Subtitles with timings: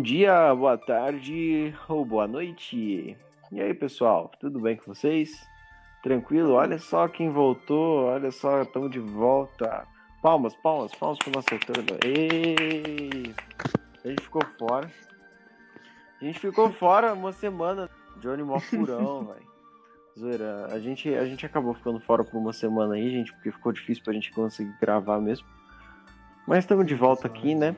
[0.00, 3.14] Bom dia, boa tarde ou boa noite.
[3.52, 5.46] E aí, pessoal, tudo bem com vocês?
[6.02, 6.54] Tranquilo?
[6.54, 9.86] Olha só quem voltou, olha só, estamos de volta.
[10.22, 11.98] Palmas, palmas, palmas para nossa turma.
[12.02, 13.34] Ei!
[14.02, 14.90] A gente ficou fora.
[16.18, 17.90] A gente ficou fora uma semana.
[18.22, 19.46] Johnny mó furão, velho.
[20.18, 20.68] Zoeira.
[20.72, 24.02] A gente, a gente acabou ficando fora por uma semana aí, gente, porque ficou difícil
[24.02, 25.46] pra gente conseguir gravar mesmo.
[26.48, 27.76] Mas estamos de volta aqui, né?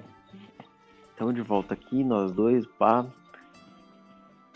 [1.13, 3.07] Estamos de volta aqui, nós dois, pá.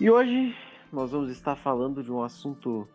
[0.01, 0.57] E hoje
[0.93, 2.89] nós vamos estar falando de um assunto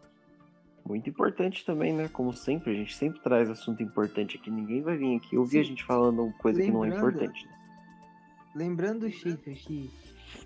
[0.85, 2.09] muito importante também, né?
[2.09, 4.49] Como sempre, a gente sempre traz assunto importante aqui.
[4.49, 5.59] Ninguém vai vir aqui ouvir Sim.
[5.59, 7.45] a gente falando coisa lembrando, que não é importante.
[7.45, 7.53] Né?
[8.55, 9.89] Lembrando, Schaefer, que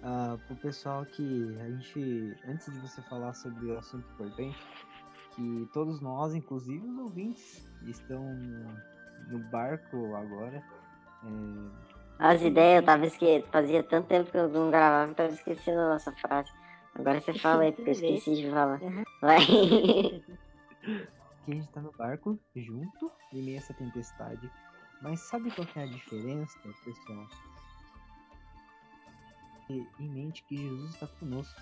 [0.01, 4.59] uh, pro pessoal que a gente, antes de você falar sobre o assunto importante,
[5.35, 8.23] que todos nós, inclusive os ouvintes, estão
[9.29, 10.61] no barco agora.
[11.23, 11.84] É...
[12.17, 13.47] As ideias, eu tava esquecendo.
[13.51, 16.51] Fazia tanto tempo que eu não gravava que eu tava esquecendo a nossa frase.
[16.95, 18.81] Agora você fala aí, porque eu esqueci de falar.
[18.81, 19.03] Uhum.
[19.21, 19.37] Vai.
[21.45, 24.49] Aqui a gente tá no barco, junto, em meio a essa tempestade.
[25.01, 27.27] Mas sabe qual é a diferença, pessoal?
[29.69, 31.61] E em mente que Jesus está conosco.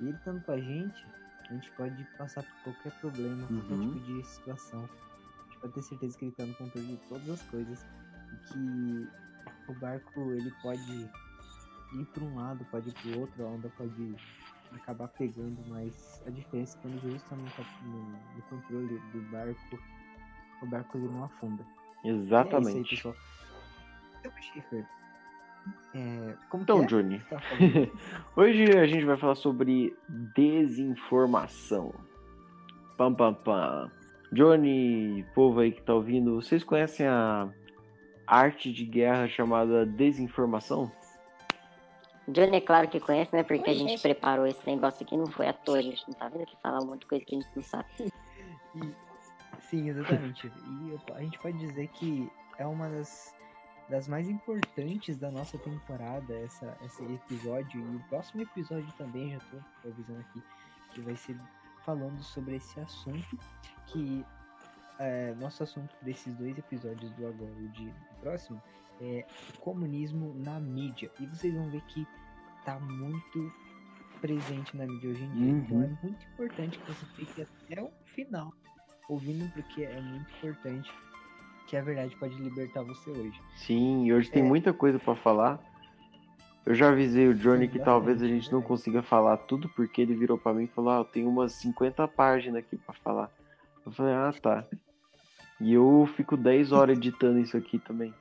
[0.00, 1.06] E ele estando com a gente,
[1.50, 3.60] a gente pode passar por qualquer problema, uhum.
[3.60, 4.84] qualquer tipo de situação.
[4.84, 7.86] A gente pode ter certeza que ele está no controle de todas as coisas.
[8.32, 9.08] E que
[9.68, 11.10] o barco ele pode
[11.92, 14.16] ir para um lado, pode ir para o outro, a onda pode
[14.72, 19.78] acabar pegando, mas a diferença é quando Jesus está no, no, controle do barco,
[20.62, 21.64] o barco ele não afunda.
[22.04, 23.06] Exatamente.
[23.06, 23.14] É aí,
[24.20, 24.86] então, Schiffer,
[25.94, 26.86] é, então, é?
[26.86, 27.40] Johnny, tá
[28.36, 29.96] hoje a gente vai falar sobre
[30.34, 31.94] desinformação.
[32.96, 33.90] Pam, pam, pam.
[34.32, 37.48] Johnny, povo aí que tá ouvindo, vocês conhecem a
[38.28, 40.90] arte de guerra chamada desinformação?
[42.28, 43.42] Johnny é claro que conhece, né?
[43.42, 46.28] Porque a gente preparou esse negócio aqui, não foi à toa, a gente não tá
[46.28, 47.88] vendo aqui falar um monte de coisa que a gente não sabe.
[49.60, 50.46] Sim, exatamente.
[50.46, 53.34] E a gente pode dizer que é uma das,
[53.88, 57.80] das mais importantes da nossa temporada, essa, esse episódio.
[57.80, 59.38] E o próximo episódio também, já
[59.82, 60.42] tô avisando aqui,
[60.92, 61.36] que vai ser
[61.84, 63.38] falando sobre esse assunto.
[63.86, 64.24] Que
[64.98, 68.60] é, nosso assunto desses dois episódios do agora e de próximo
[69.00, 69.24] é
[69.60, 71.10] comunismo na mídia.
[71.20, 72.06] E vocês vão ver que
[72.64, 73.52] tá muito
[74.20, 75.52] presente na mídia hoje em dia.
[75.52, 75.58] Uhum.
[75.58, 78.52] Então é muito importante que você fique até o final
[79.08, 80.92] ouvindo, porque é muito importante
[81.66, 83.40] que a verdade pode libertar você hoje.
[83.56, 84.32] Sim, e hoje é.
[84.32, 85.60] tem muita coisa para falar.
[86.66, 90.02] Eu já avisei o Johnny Sim, que talvez a gente não consiga falar tudo, porque
[90.02, 93.30] ele virou para mim e falou: Ah, eu tenho umas 50 páginas aqui para falar.
[93.86, 94.66] Eu falei: Ah, tá.
[95.60, 98.14] E eu fico 10 horas editando isso aqui também.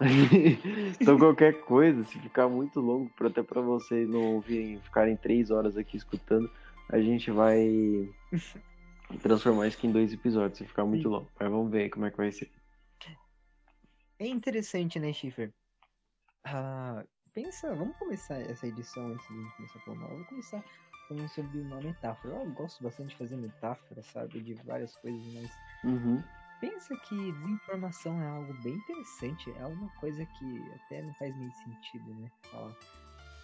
[1.00, 5.76] então qualquer coisa, se ficar muito longo, até para vocês não ouvirem, ficarem três horas
[5.76, 6.48] aqui escutando,
[6.88, 8.08] a gente vai
[9.22, 11.08] transformar isso aqui em dois episódios, se ficar muito Sim.
[11.08, 11.28] longo.
[11.38, 12.50] Mas vamos ver como é que vai ser.
[14.20, 15.52] É interessante, né, Schiffer?
[16.44, 20.64] Ah, pensa, vamos começar essa edição antes de começar a falar Vamos começar
[21.08, 22.34] falando sobre uma metáfora.
[22.34, 24.40] Eu gosto bastante de fazer metáfora, sabe?
[24.40, 25.50] De várias coisas, mas
[25.84, 26.22] uhum.
[26.60, 31.52] Pensa que desinformação é algo bem interessante, é uma coisa que até não faz meio
[31.52, 32.28] sentido, né?
[32.52, 32.70] Ó,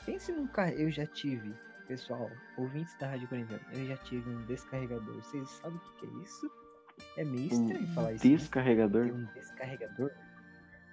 [0.05, 1.55] pense num carro, eu já tive,
[1.87, 5.15] pessoal, ouvintes da Rádio Quarentena, eu já tive um descarregador.
[5.15, 6.51] Vocês sabem o que é isso?
[7.17, 8.27] É meio estranho um falar isso.
[8.27, 9.07] Descarregador?
[9.07, 9.13] Né?
[9.13, 10.11] Um descarregador?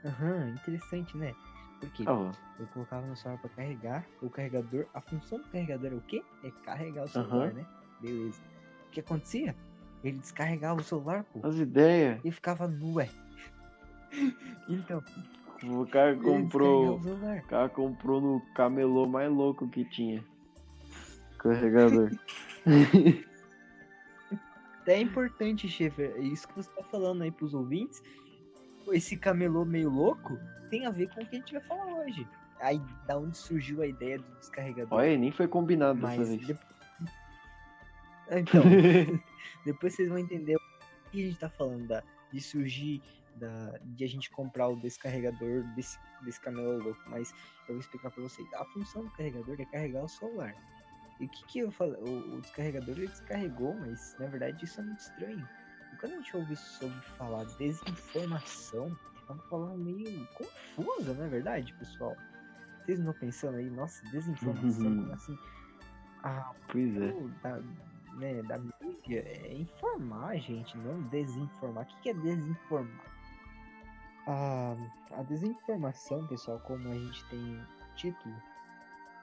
[0.06, 1.33] Aham, uhum, interessante, né?
[1.81, 2.31] Porque oh.
[2.59, 6.23] eu colocava no celular para carregar, o carregador, a função do carregador é o quê?
[6.43, 7.55] É carregar o celular, uhum.
[7.55, 7.65] né?
[7.99, 8.39] Beleza.
[8.87, 9.55] O que acontecia?
[10.03, 11.45] Ele descarregava o celular, pô.
[11.45, 12.19] As ideias.
[12.23, 13.09] E ficava nu, ué.
[14.69, 15.03] então.
[15.63, 16.97] O cara comprou.
[16.97, 20.23] O, cara comprou no camelô mais louco que tinha.
[21.39, 22.11] Carregador.
[24.81, 26.03] Até é importante, chefe.
[26.03, 28.01] É isso que você tá falando aí pros ouvintes.
[28.91, 30.39] Esse camelô meio louco
[30.69, 32.27] tem a ver com o que a gente vai falar hoje.
[32.59, 34.97] Aí, da onde surgiu a ideia do descarregador.
[34.97, 36.59] Olha, nem foi combinado Mas dessa vez.
[38.31, 38.63] Então,
[39.65, 40.59] depois vocês vão entender o
[41.11, 43.01] que a gente tá falando da, de surgir,
[43.35, 47.01] da, de a gente comprar o descarregador desse, desse camelô louco.
[47.07, 47.33] Mas
[47.67, 48.47] eu vou explicar pra vocês.
[48.53, 50.55] A função do carregador é carregar o celular.
[51.19, 51.99] E o que que eu falei?
[52.01, 55.47] O, o, descarregador ele descarregou, mas na verdade isso é muito estranho.
[56.01, 58.98] Quando a gente ouve sobre falar desinformação,
[59.30, 62.18] é uma palavra meio confusa, não é verdade, pessoal?
[62.80, 65.01] Vocês não estão pensando aí, nossa, desinformação, uhum.
[65.03, 65.38] como assim?
[66.24, 67.13] Ah, pois é.
[67.44, 67.59] Da,
[68.18, 71.83] né, da mídia é informar a gente, não desinformar.
[71.83, 73.06] O que é desinformar?
[74.25, 74.75] A,
[75.12, 77.63] a desinformação, pessoal, como a gente tem
[77.95, 78.36] título,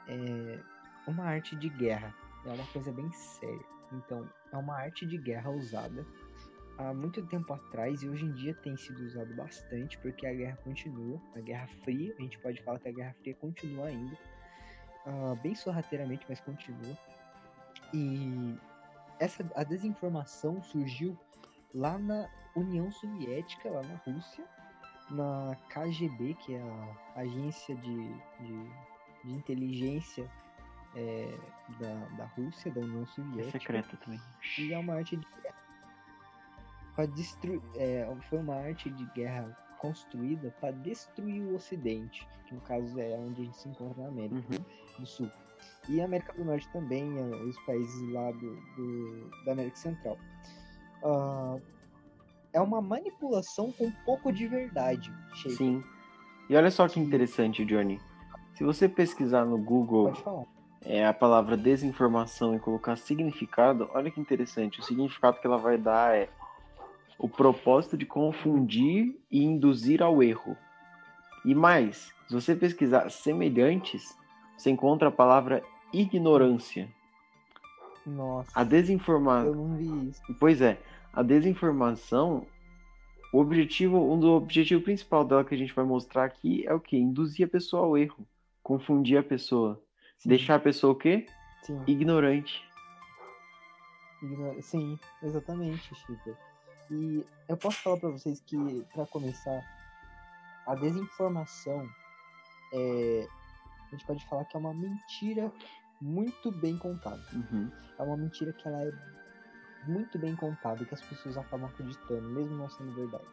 [0.07, 0.61] é
[1.09, 2.15] uma arte de guerra.
[2.47, 3.67] É uma coisa bem séria.
[3.93, 6.07] Então, é uma arte de guerra usada
[6.79, 10.57] há muito tempo atrás e hoje em dia tem sido usado bastante porque a guerra
[10.63, 14.17] continua, a Guerra Fria, a gente pode falar que a Guerra Fria continua ainda,
[15.07, 16.97] uh, bem sorrateiramente, mas continua.
[17.93, 18.57] E
[19.19, 21.19] essa a desinformação surgiu
[21.75, 24.45] lá na União Soviética, lá na Rússia,
[25.11, 26.61] na KGB, que é
[27.17, 28.09] a agência de,
[28.41, 28.71] de,
[29.25, 30.31] de inteligência
[30.95, 31.39] é,
[31.81, 33.57] da, da Rússia, da União Soviética.
[33.57, 34.21] É secreta também.
[34.59, 35.27] E é uma arte de
[36.99, 37.61] para destruir.
[37.77, 43.17] É, foi uma arte de guerra construída para destruir o Ocidente, que no caso é
[43.17, 44.99] onde a gente se encontra na América uhum.
[44.99, 45.31] do Sul.
[45.89, 50.19] E a América do Norte também, é, os países lá do, do da América Central.
[51.05, 51.63] Uh,
[52.53, 55.13] é uma manipulação com um pouco de verdade.
[55.57, 55.85] Sim.
[56.51, 58.01] E olha só que interessante, Johnny.
[58.55, 60.13] Se você pesquisar no Google
[60.83, 64.81] é, a palavra desinformação e colocar significado, olha que interessante.
[64.81, 66.29] O significado que ela vai dar é
[67.19, 70.57] o propósito de confundir e induzir ao erro.
[71.45, 74.17] E mais, se você pesquisar semelhantes,
[74.57, 75.63] você encontra a palavra
[75.93, 76.89] ignorância.
[78.07, 78.51] Nossa.
[78.55, 79.47] A desinformação.
[79.49, 80.23] Eu não vi isso.
[80.39, 80.81] Pois é,
[81.13, 82.47] a desinformação,
[83.33, 86.81] o objetivo, um do objetivo principal dela que a gente vai mostrar aqui é o
[86.81, 86.97] que?
[86.97, 88.27] Induzir a pessoa ao erro,
[88.63, 89.83] confundir a pessoa,
[90.17, 90.29] Sim.
[90.29, 91.27] deixar a pessoa o quê?
[91.63, 91.83] Sim.
[91.87, 92.67] Ignorante.
[94.61, 96.37] Sim, exatamente, Chico.
[96.91, 99.63] E eu posso falar para vocês que, para começar,
[100.67, 101.89] a desinformação
[102.73, 103.27] é.
[103.87, 105.51] A gente pode falar que é uma mentira
[106.01, 107.23] muito bem contada.
[107.33, 107.71] Uhum.
[107.99, 108.93] É uma mentira que ela é
[109.87, 113.25] muito bem contada e que as pessoas acabam acreditando, mesmo não sendo verdade.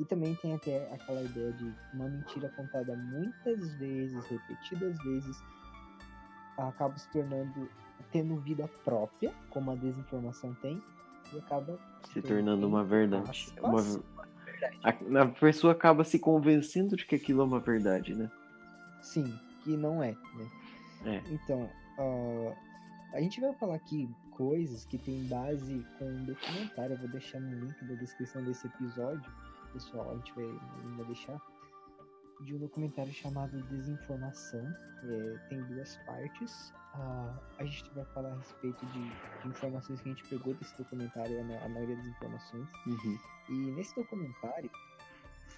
[0.00, 5.36] E também tem até aquela ideia de uma mentira contada muitas vezes, repetidas vezes,
[6.58, 7.68] acaba se tornando,
[8.10, 10.82] tendo vida própria, como a desinformação tem,
[11.32, 11.78] e acaba
[12.12, 13.52] se tornando uma verdade.
[13.62, 13.80] Uma...
[14.82, 18.30] A, a pessoa acaba se convencendo de que aquilo é uma verdade, né?
[19.02, 19.32] Sim,
[19.62, 20.50] que não é, né?
[21.04, 21.22] É.
[21.30, 22.54] Então, uh,
[23.12, 26.94] a gente vai falar aqui coisas que tem base com um documentário.
[26.94, 29.30] Eu vou deixar no link da descrição desse episódio,
[29.72, 30.10] pessoal.
[30.10, 30.46] A gente vai,
[30.96, 31.40] vai deixar
[32.40, 34.66] de um documentário chamado Desinformação.
[35.04, 36.70] É, tem duas partes.
[36.94, 39.10] Uh, a gente vai falar a respeito de,
[39.42, 42.68] de, informações que a gente pegou desse documentário, a, maioria das informações.
[42.86, 43.18] Uhum.
[43.50, 44.70] E nesse documentário,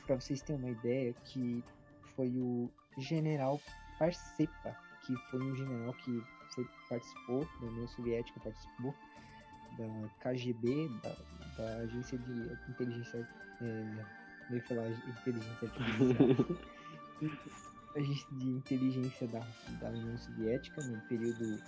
[0.06, 1.62] para vocês terem uma ideia, que
[2.16, 3.60] foi o General
[3.98, 4.76] Parsepa,
[5.06, 6.22] que foi um general que
[6.54, 8.94] foi, participou da União Soviética, participou
[9.78, 11.16] da KGB, da,
[11.56, 13.28] da Agência de Inteligência.
[13.60, 14.17] É,
[14.50, 16.58] ia falar inteligência artificial.
[17.96, 19.40] agência de inteligência da,
[19.80, 21.60] da União Soviética no período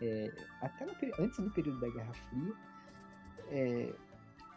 [0.00, 0.92] é, até no,
[1.24, 2.54] antes do período da Guerra Fria
[3.48, 3.94] é,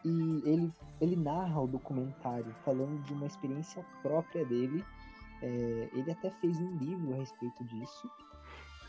[0.06, 4.84] e ele, ele narra o documentário falando de uma experiência própria dele
[5.42, 8.10] é, ele até fez um livro a respeito disso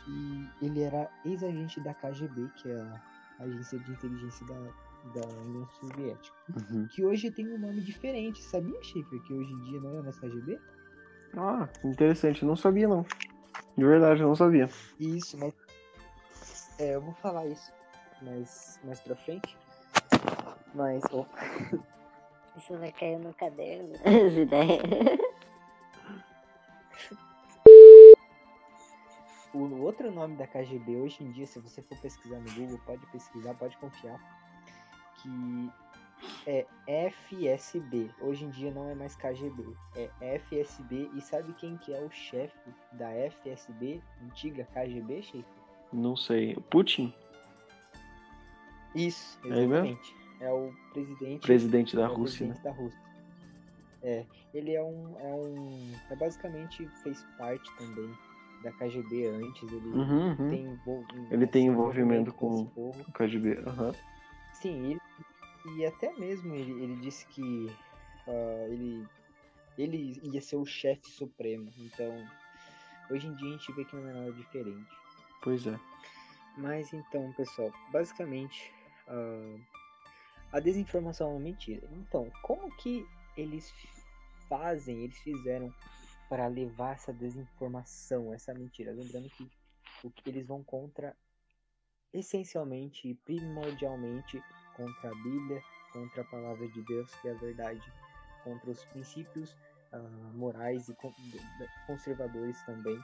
[0.07, 2.81] e ele era ex-agente da KGB que é
[3.39, 4.73] a agência de inteligência da,
[5.13, 6.87] da União Soviética uhum.
[6.87, 10.19] que hoje tem um nome diferente sabia Schiffer que hoje em dia não é mais
[10.19, 10.59] KGB
[11.37, 12.45] ah, interessante.
[12.45, 13.05] Não sabia, não.
[13.77, 14.69] De verdade, eu não sabia.
[14.99, 15.53] Isso, mas.
[16.79, 17.71] É, eu vou falar isso
[18.21, 19.57] mais, mais pra frente.
[20.73, 21.03] Mas.
[21.11, 21.37] Opa.
[22.57, 23.95] Isso vai cair no caderno.
[24.05, 24.81] As ideias.
[29.53, 33.05] O outro nome da KGB hoje em dia, se você for pesquisar no Google, pode
[33.07, 34.17] pesquisar, pode confiar.
[35.25, 35.71] Que
[36.47, 36.65] é
[37.09, 38.09] FSB.
[38.21, 39.63] Hoje em dia não é mais KGB,
[39.95, 41.09] é FSB.
[41.15, 45.45] E sabe quem que é o chefe da FSB, antiga KGB, chefe?
[45.91, 46.55] Não sei.
[46.69, 47.13] Putin?
[48.93, 50.15] Isso, é exatamente.
[50.39, 51.41] É, é o presidente.
[51.41, 52.47] Presidente da é Rússia.
[52.47, 52.63] Presidente né?
[52.63, 53.05] da Rússia.
[54.03, 58.09] É, ele é um, é um, é basicamente fez parte também
[58.63, 59.71] da KGB antes.
[59.71, 60.49] Ele uhum, uhum.
[60.49, 61.33] tem envolvimento.
[61.33, 63.59] Ele tem envolvimento com, com o KGB.
[63.59, 63.91] Uhum.
[64.53, 65.01] Sim, ele
[65.65, 67.41] e até mesmo ele, ele disse que
[68.27, 69.07] uh, ele,
[69.77, 71.71] ele ia ser o chefe supremo.
[71.77, 72.25] Então,
[73.09, 74.89] hoje em dia a gente vê que não é nada diferente.
[75.41, 75.79] Pois é.
[76.57, 78.71] Mas então, pessoal, basicamente
[79.07, 79.59] uh,
[80.51, 81.87] a desinformação é uma mentira.
[81.91, 83.05] Então, como que
[83.35, 83.73] eles
[84.47, 85.73] fazem, eles fizeram
[86.29, 88.91] para levar essa desinformação, essa mentira?
[88.93, 89.49] Lembrando que
[90.03, 91.15] o que eles vão contra
[92.13, 94.41] essencialmente e primordialmente
[94.75, 97.93] contra a Bíblia, contra a palavra de Deus, que é a verdade,
[98.43, 99.55] contra os princípios
[99.93, 100.95] uh, morais e
[101.87, 102.99] conservadores também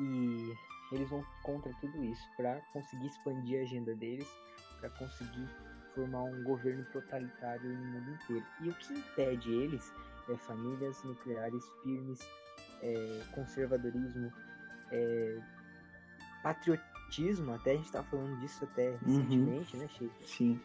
[0.00, 0.54] E
[0.92, 4.28] eles vão contra tudo isso para conseguir expandir a agenda deles,
[4.80, 5.48] para conseguir
[5.94, 8.46] formar um governo totalitário no mundo inteiro.
[8.60, 9.92] E o que impede eles
[10.30, 12.20] é famílias nucleares firmes,
[12.82, 14.32] é, conservadorismo,
[14.92, 15.40] é,
[16.42, 16.97] patriotismo,
[17.54, 19.82] até a gente estava falando disso até recentemente, uhum.
[19.82, 20.14] né, Chico?
[20.24, 20.60] Sim.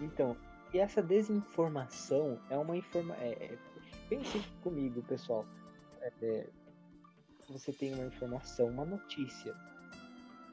[0.00, 0.36] Então,
[0.72, 3.22] e essa desinformação é uma informação.
[3.22, 3.58] É, é,
[4.08, 5.44] pense comigo, pessoal.
[6.00, 6.46] É, é,
[7.48, 9.54] você tem uma informação, uma notícia.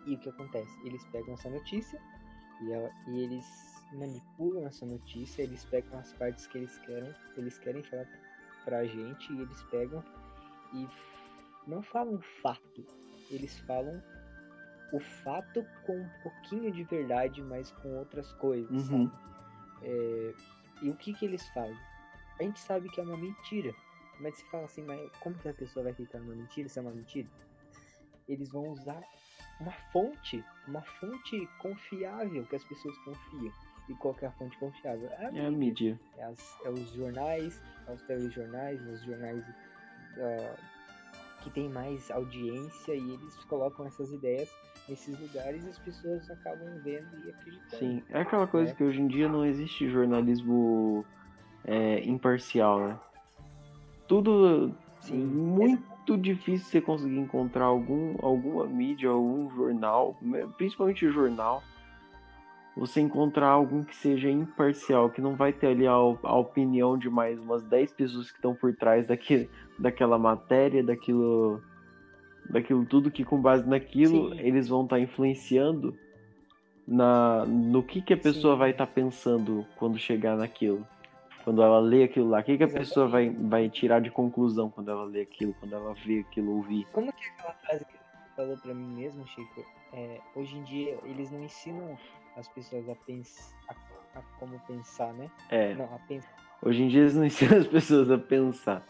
[0.06, 0.72] E o que acontece?
[0.86, 2.02] Eles pegam essa notícia
[2.62, 3.46] e, ela, e eles
[3.94, 8.08] manipulam essa notícia, eles pegam as partes que eles querem, eles querem falar
[8.66, 10.04] pra gente e eles pegam
[10.74, 10.88] e
[11.68, 12.86] não falam fato,
[13.30, 14.02] eles falam
[14.92, 19.12] o fato com um pouquinho de verdade, mas com outras coisas, uhum.
[19.82, 20.34] é,
[20.82, 21.78] e o que que eles fazem?
[22.40, 23.74] A gente sabe que é uma mentira,
[24.20, 26.82] mas se fala assim, mas como que a pessoa vai acreditar numa mentira se é
[26.82, 27.28] uma mentira?
[28.28, 29.02] Eles vão usar
[29.60, 33.52] uma fonte, uma fonte confiável que as pessoas confiam.
[33.90, 35.10] E qual que é a fonte confiável?
[35.12, 35.42] É a mídia.
[35.42, 36.00] É, a mídia.
[36.18, 40.58] É, as, é os jornais, é os telejornais, os jornais uh,
[41.42, 44.50] que tem mais audiência e eles colocam essas ideias
[44.88, 47.78] nesses lugares as pessoas acabam vendo e acreditando.
[47.78, 48.76] Sim, é aquela coisa né?
[48.78, 51.06] que hoje em dia não existe jornalismo
[51.66, 53.00] é, imparcial, né?
[54.08, 56.18] Tudo Sim, muito é...
[56.18, 60.18] difícil você conseguir encontrar algum, alguma mídia, algum jornal,
[60.58, 61.62] principalmente jornal,
[62.76, 67.10] você encontrar algum que seja imparcial, que não vai ter ali a, a opinião de
[67.10, 71.62] mais umas 10 pessoas que estão por trás daquele, daquela matéria, daquilo,
[72.50, 74.40] daquilo tudo que com base naquilo Sim.
[74.40, 75.98] eles vão estar tá influenciando
[76.88, 78.60] na, no que, que a pessoa Sim.
[78.60, 80.88] vai estar tá pensando quando chegar naquilo.
[81.44, 84.70] Quando ela lê aquilo lá, o que, que a pessoa vai, vai tirar de conclusão
[84.70, 86.86] quando ela lê aquilo, quando ela vê aquilo, ouvir?
[86.92, 89.66] Como que é aquela frase que você falou pra mim mesmo, Chico?
[89.94, 91.98] É, hoje em dia eles não ensinam
[92.36, 95.32] as pessoas a pensar, a, a como pensar, né?
[95.50, 95.74] É.
[95.74, 96.36] Não, a pensar.
[96.62, 98.86] Hoje em dia eles não ensinam as pessoas a pensar.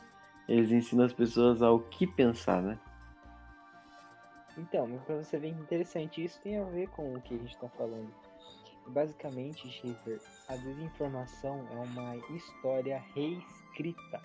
[0.50, 2.80] Eles ensinam as pessoas ao que pensar, né?
[4.58, 7.70] Então, para você ver interessante, isso tem a ver com o que a gente está
[7.70, 8.12] falando.
[8.88, 14.22] Basicamente, Schiffer, a desinformação é uma história reescrita.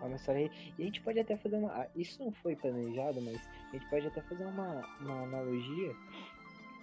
[0.00, 0.50] É uma história.
[0.78, 1.86] E a gente pode até fazer uma.
[1.96, 5.94] Isso não foi planejado, mas a gente pode até fazer uma, uma analogia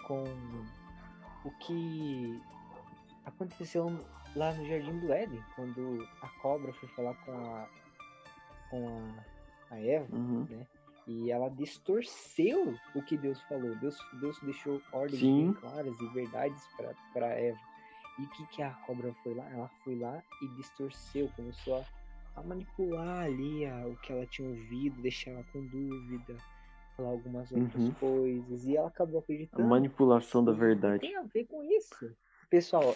[0.06, 0.24] com
[1.46, 2.42] o que
[3.25, 3.86] aconteceu
[4.36, 7.70] lá no Jardim do Éden, quando a cobra foi falar com a
[8.70, 8.88] com
[9.72, 10.46] a, a Eva, uhum.
[10.50, 10.68] né?
[11.10, 13.75] E ela distorceu o que Deus falou.
[13.78, 15.54] Deus, Deus deixou ordens Sim.
[15.60, 16.63] claras e verdades
[17.12, 17.58] para Eva.
[18.20, 19.50] E o que, que a cobra foi lá?
[19.50, 24.48] Ela foi lá e distorceu, começou a, a manipular ali a, o que ela tinha
[24.48, 26.38] ouvido, deixar ela com dúvida,
[26.96, 27.94] falar algumas outras uhum.
[27.94, 28.66] coisas.
[28.66, 29.63] E ela acabou acreditando.
[29.63, 31.00] A manipulação da verdade.
[31.00, 32.16] Tem a ver com isso.
[32.51, 32.96] Pessoal,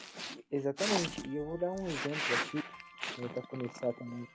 [0.52, 1.28] exatamente.
[1.28, 4.28] E eu vou dar um exemplo aqui, para começar também.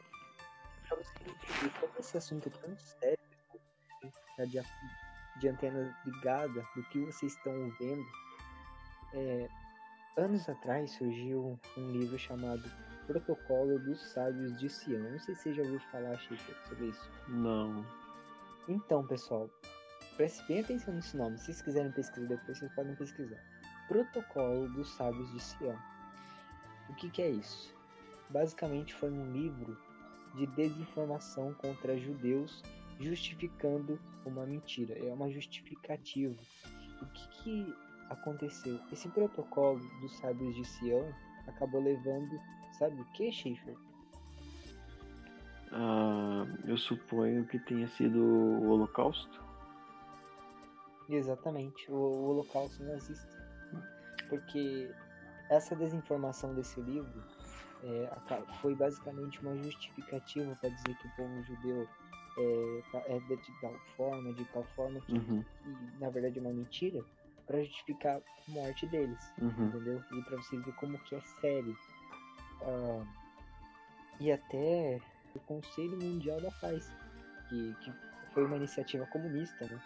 [0.89, 3.18] Pra você entender como esse assunto é tão sério,
[4.39, 4.61] né, de,
[5.41, 8.07] de antena ligada, do que vocês estão vendo.
[9.13, 9.49] É,
[10.17, 12.63] anos atrás surgiu um livro chamado
[13.07, 15.11] Protocolo dos Sábios de Sião.
[15.11, 17.11] Não sei se você já ouviu falar, Chico, sobre isso.
[17.29, 17.85] Não.
[18.69, 19.49] Então, pessoal,
[20.17, 21.39] preste bem atenção nesse nome.
[21.39, 23.39] Se vocês quiserem pesquisar depois, vocês podem pesquisar.
[23.89, 25.79] Protocolo dos Sábios de Sião.
[26.91, 27.75] O que, que é isso?
[28.29, 29.79] Basicamente foi um livro
[30.35, 32.63] de desinformação contra judeus
[32.99, 34.95] justificando uma mentira.
[34.99, 36.35] É uma justificativa.
[37.03, 37.75] O que, que
[38.11, 38.79] aconteceu?
[38.93, 41.13] Esse protocolo dos sábios de Sião
[41.47, 42.39] acabou levando,
[42.79, 43.77] sabe o que, Schaefer?
[45.73, 49.43] Ah, eu suponho que tenha sido o Holocausto.
[51.09, 53.39] Exatamente, o, o Holocausto nazista.
[54.29, 54.91] Porque
[55.49, 57.23] essa desinformação desse livro
[57.83, 58.11] é,
[58.61, 61.89] foi basicamente uma justificativa para dizer que o povo judeu
[62.39, 65.43] é, tá, é, de tal forma, de tal forma que, uhum.
[65.43, 67.05] que na verdade é uma mentira,
[67.47, 69.67] para justificar a morte deles, uhum.
[69.67, 70.03] entendeu?
[70.13, 71.77] E para vocês verem como que é sério.
[72.61, 73.07] Uh,
[74.21, 75.01] e até
[75.35, 76.93] o Conselho Mundial da Paz,
[77.49, 77.93] que, que
[78.33, 79.81] foi uma iniciativa comunista, né?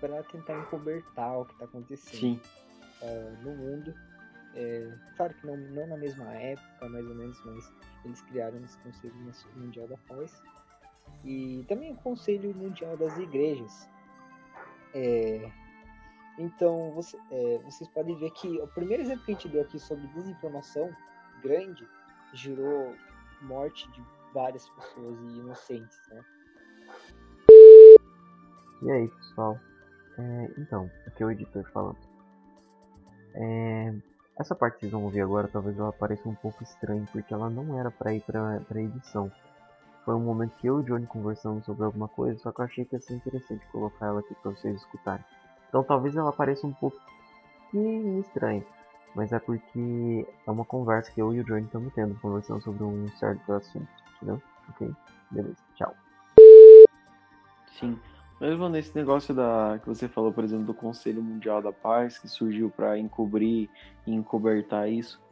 [0.00, 2.40] Para tentar encobertar o que está acontecendo
[3.02, 3.94] uh, no mundo.
[4.54, 7.72] É, claro que não, não na mesma época, mais ou menos, mas
[8.04, 9.14] eles criaram esse Conselho
[9.56, 10.42] Mundial da Paz
[11.24, 13.88] e também o Conselho Mundial das Igrejas.
[14.94, 15.50] É,
[16.38, 19.78] então, você, é, vocês podem ver que o primeiro exemplo que a gente deu aqui
[19.78, 20.90] sobre desinformação
[21.42, 21.86] grande
[22.34, 22.94] gerou
[23.42, 24.02] morte de
[24.32, 26.24] várias pessoas e inocentes, né?
[28.82, 29.58] E aí, pessoal?
[30.18, 31.98] É, então, aqui é o editor falando.
[33.34, 33.94] É,
[34.38, 37.48] essa parte que vocês vão ouvir agora talvez ela pareça um pouco estranha, porque ela
[37.48, 39.30] não era para ir pra edição.
[40.04, 42.64] Foi um momento que eu e o Johnny conversamos sobre alguma coisa, só que eu
[42.64, 45.24] achei que ia ser interessante colocar ela aqui para vocês escutarem.
[45.68, 48.64] Então talvez ela pareça um pouquinho estranha,
[49.14, 52.82] mas é porque é uma conversa que eu e o Johnny estamos tendo, conversando sobre
[52.82, 54.42] um certo assunto, entendeu?
[54.70, 54.90] Ok?
[55.30, 55.94] Beleza, tchau.
[57.78, 57.98] Sim.
[58.40, 62.26] Mesmo nesse negócio da que você falou, por exemplo, do Conselho Mundial da Paz, que
[62.26, 63.70] surgiu para encobrir
[64.04, 65.22] e encobertar isso.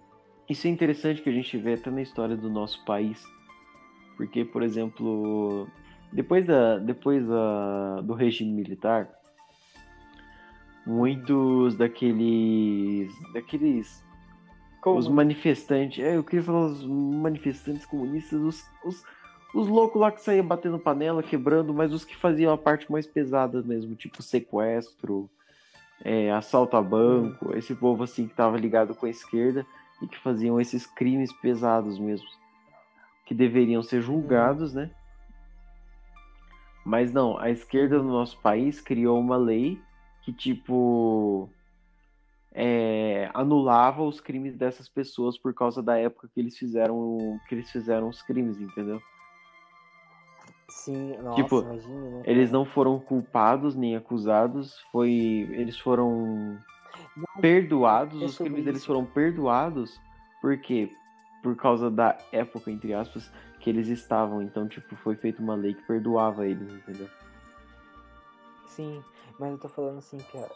[0.48, 3.20] Isso é interessante que a gente vê até na história do nosso país.
[4.20, 5.66] Porque, por exemplo,
[6.12, 9.08] depois, da, depois da, do regime militar,
[10.84, 13.10] muitos daqueles.
[13.32, 14.04] daqueles.
[14.82, 14.98] Como?
[14.98, 16.04] Os manifestantes.
[16.04, 19.02] É, eu queria falar os manifestantes comunistas, os, os,
[19.54, 23.06] os loucos lá que saíam batendo panela, quebrando, mas os que faziam a parte mais
[23.06, 25.30] pesada mesmo, tipo sequestro,
[26.04, 29.64] é, assalto a banco, esse povo assim que tava ligado com a esquerda
[30.02, 32.28] e que faziam esses crimes pesados mesmo,
[33.30, 34.90] que deveriam ser julgados, né?
[36.84, 39.80] Mas não, a esquerda do nosso país criou uma lei
[40.23, 41.49] que tipo
[42.52, 47.71] é, anulava os crimes dessas pessoas por causa da época que eles fizeram que eles
[47.71, 49.00] fizeram os crimes, entendeu?
[50.69, 52.23] Sim, nossa, Tipo, imagina, né?
[52.26, 55.12] Eles não foram culpados nem acusados, foi
[55.52, 56.58] eles foram
[57.16, 60.00] Não, perdoados, os crimes deles foram perdoados,
[60.43, 60.90] por quê?
[61.42, 64.42] Por causa da época, entre aspas, que eles estavam.
[64.42, 67.08] Então, tipo, foi feita uma lei que perdoava eles, entendeu?
[68.66, 69.02] Sim,
[69.38, 70.48] mas eu tô falando assim, Pia,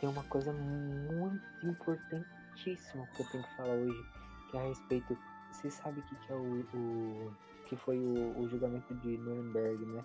[0.00, 4.04] tem uma coisa muito importantíssima que eu tenho que falar hoje,
[4.50, 5.16] que é a respeito.
[5.52, 7.32] Você sabe o que, que é o, o-
[7.66, 10.04] que foi o, o julgamento de Nuremberg, né?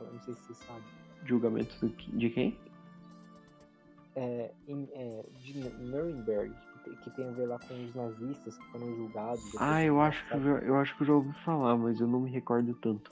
[0.00, 0.82] Eu não sei se você sabe.
[1.24, 1.74] Julgamento
[2.08, 2.56] de quem?
[4.16, 8.94] É, em- é, de Nuremberg, que tem, a ver lá com os nazistas que foram
[8.96, 9.44] julgados.
[9.58, 12.20] Ah, eu acho, que eu, eu acho que eu já ouvi falar, mas eu não
[12.20, 13.10] me recordo tanto.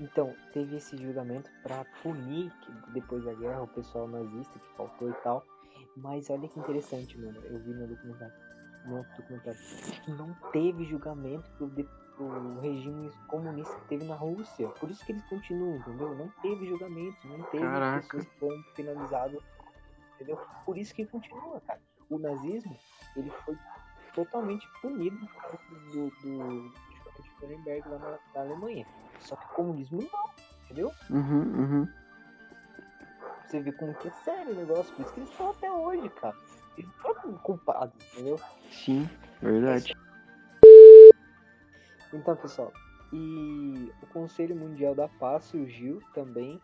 [0.00, 2.52] Então, teve esse julgamento pra punir
[2.88, 5.44] depois da guerra o pessoal nazista que faltou e tal.
[5.96, 7.38] Mas olha que interessante, mano.
[7.44, 8.34] Eu vi no documentário.
[8.86, 9.58] No documentário.
[10.04, 14.68] Que não teve julgamento pro, de- pro regime comunista que teve na Rússia.
[14.70, 16.14] Por isso que eles continuam, entendeu?
[16.16, 18.00] Não teve julgamento, não teve Caraca.
[18.00, 19.40] pessoas que foram finalizadas.
[20.16, 20.40] Entendeu?
[20.64, 21.80] Por isso que continua, cara.
[22.12, 22.76] O nazismo,
[23.16, 23.56] ele foi
[24.14, 25.26] totalmente punido
[25.92, 26.70] do, do
[27.22, 28.86] de Nuremberg lá na, na Alemanha.
[29.20, 30.30] Só que o comunismo não,
[30.64, 30.92] entendeu?
[31.10, 31.88] Uhum, uhum.
[33.46, 36.08] Você vê como que é sério o negócio, por isso que eles estão até hoje,
[36.10, 36.36] cara.
[36.76, 38.40] Eles não foram culpados, entendeu?
[38.70, 39.08] Sim,
[39.40, 39.94] verdade.
[42.12, 42.72] Então, pessoal,
[43.12, 46.60] e o Conselho Mundial da Paz surgiu também,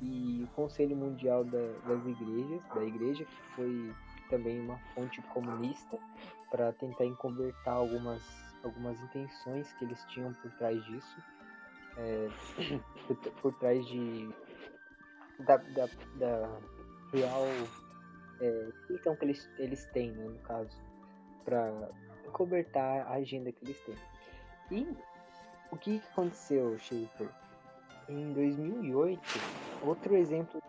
[0.00, 3.92] e o Conselho Mundial da- das Igrejas, da Igreja, que foi
[4.32, 5.98] também uma fonte comunista,
[6.50, 8.22] para tentar encobertar algumas,
[8.64, 11.22] algumas intenções que eles tinham por trás disso,
[11.98, 12.28] é,
[13.06, 14.34] por, por trás de
[15.40, 16.58] da, da, da
[17.12, 17.44] real
[18.40, 20.76] é, então que eles, eles têm, né, no caso,
[21.44, 21.90] para
[22.26, 23.96] encobertar a agenda que eles têm.
[24.70, 24.96] E
[25.70, 27.28] o que, aconteceu, Shaper?
[28.08, 29.20] Em 2008,
[29.84, 30.62] outro exemplo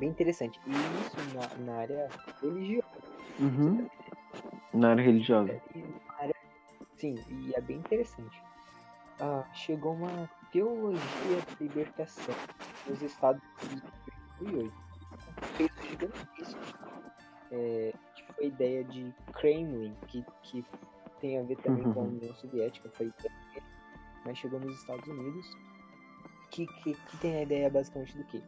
[0.00, 0.58] bem interessante.
[0.66, 2.08] E isso na, na área
[2.42, 2.86] religiosa.
[3.38, 3.86] Uhum.
[4.74, 5.60] Na área religiosa.
[5.74, 6.34] E na área-
[6.96, 8.42] Sim, e é bem interessante.
[9.20, 11.00] Ah, chegou uma teologia
[11.48, 12.34] da libertação
[12.88, 13.90] nos Estados Unidos
[14.40, 14.74] em 2008.
[14.74, 16.60] Um peso gigantesco.
[17.52, 20.64] É, que foi a ideia de Kremlin, que, que
[21.20, 22.08] tem a ver também com a Uhum.
[22.10, 23.12] União Soviética, foi
[24.24, 25.50] mas chegou nos Estados Unidos,
[26.50, 28.40] que, que, que tem a ideia basicamente do quê?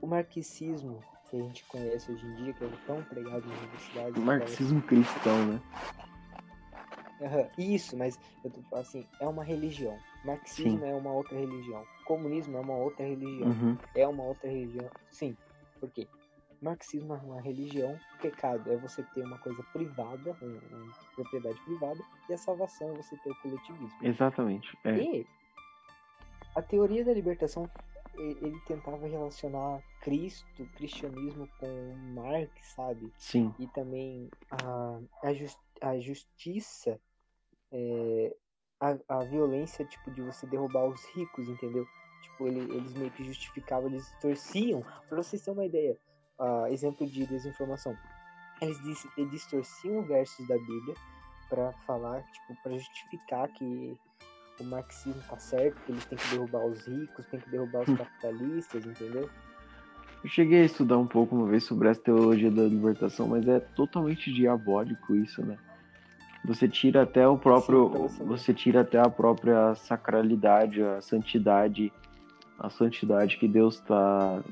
[0.00, 4.16] O marxismo que a gente conhece hoje em dia, que é tão pregado nas universidades,
[4.16, 5.60] escolas, Marxismo cristão, né?
[7.58, 9.98] Isso, mas eu tô falando assim, é uma religião.
[10.24, 11.84] Marxismo é uma outra religião.
[12.04, 13.48] Comunismo é uma outra religião.
[13.48, 13.78] Uhum.
[13.94, 14.88] É uma outra religião.
[15.10, 15.36] Sim.
[15.80, 16.06] Por quê?
[16.62, 22.00] Marxismo é uma religião, pecado é você ter uma coisa privada, um- uma propriedade privada,
[22.28, 23.98] e a salvação é você ter o coletivismo.
[24.02, 24.68] Exatamente.
[24.84, 24.96] É.
[24.96, 25.26] E
[26.56, 27.68] a teoria da libertação,
[28.18, 33.12] ele tentava relacionar Cristo, cristianismo com Marx, sabe?
[33.16, 33.54] Sim.
[33.58, 37.00] e também a, a, jus- a justiça,
[37.72, 38.36] é,
[38.80, 41.86] a, a violência, tipo, de você derrubar os ricos, entendeu?
[42.22, 44.84] Tipo, ele- eles meio que justificavam, eles distorciam.
[45.08, 45.98] Pra vocês terem uma ideia,
[46.38, 47.96] ah, exemplo de desinformação.
[48.60, 50.94] Eles dis- eles distorciam versos da Bíblia
[51.48, 53.96] pra falar, tipo, pra justificar que
[54.60, 57.96] o marxismo tá certo, que eles têm que derrubar os ricos, tem que derrubar os
[57.96, 59.28] capitalistas, entendeu?
[60.22, 63.60] Eu cheguei a estudar um pouco uma vez sobre essa teologia da libertação, mas é
[63.60, 65.56] totalmente diabólico isso, né?
[66.44, 71.92] Você tira até o próprio, Sim, pra você tira até a própria sacralidade, a santidade,
[72.58, 74.42] a santidade que Deus tá,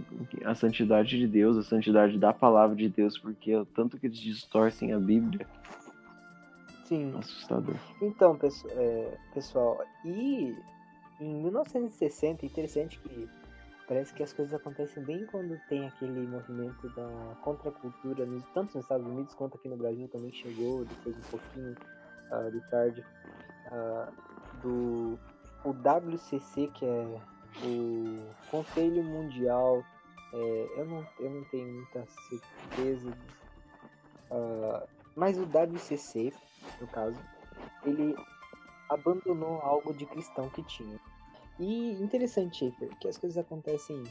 [0.45, 4.19] a santidade de Deus, a santidade da palavra de Deus, porque é tanto que eles
[4.19, 5.47] distorcem a Bíblia,
[6.87, 7.16] Sim.
[7.18, 7.77] assustador.
[8.01, 8.38] Então,
[8.70, 10.57] é, pessoal, e
[11.20, 13.29] em 1960, interessante que
[13.87, 19.07] parece que as coisas acontecem bem quando tem aquele movimento da contracultura, tanto nos Estados
[19.07, 21.77] Unidos quanto aqui no Brasil também chegou, depois um pouquinho
[22.31, 23.05] ah, de tarde,
[23.70, 24.12] ah,
[24.62, 25.18] do
[25.64, 27.20] o WCC, que é
[27.64, 28.18] o
[28.51, 29.83] Conselho Mundial,
[30.33, 33.12] é, eu, não, eu não tenho muita certeza,
[34.31, 36.33] ah, mas o WCC,
[36.81, 37.18] no caso,
[37.85, 38.14] ele
[38.88, 40.98] abandonou algo de cristão que tinha.
[41.59, 44.02] E interessante, Schaefer, que as coisas acontecem.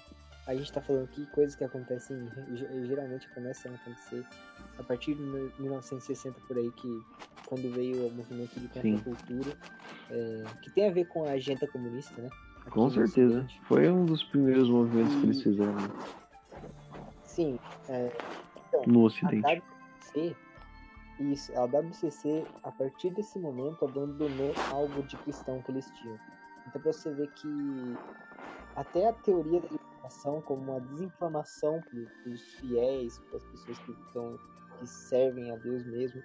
[0.48, 4.24] A gente tá falando aqui coisas que acontecem, ge- geralmente começam a acontecer
[4.80, 7.04] a partir de mil- 1960 por aí, que
[7.48, 9.56] quando veio o movimento de contracultura,
[10.12, 12.30] é, que tem a ver com a agenda comunista, né?
[12.62, 13.40] Aqui Com no certeza.
[13.42, 13.62] Ocidente.
[13.68, 15.76] Foi um dos primeiros movimentos que eles fizeram
[17.24, 18.12] Sim, é,
[18.88, 19.64] no a Ocidente.
[21.20, 26.20] Isso, a WCC, a partir desse momento, abandonou algo de cristão que eles tinham.
[26.68, 27.48] Então, pra você ver que
[28.76, 33.92] até a teoria da libertação, como uma desinflamação para os fiéis, para as pessoas que,
[33.92, 34.40] estão,
[34.78, 36.22] que servem a Deus mesmo,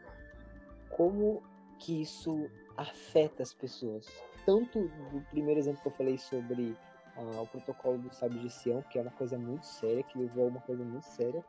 [0.90, 1.40] como
[1.78, 4.06] que isso afeta as pessoas.
[4.44, 6.76] Tanto no primeiro exemplo que eu falei sobre
[7.16, 10.46] ah, o protocolo do sábio de Sião, que é uma coisa muito séria, que levou
[10.46, 11.44] a uma coisa muito séria,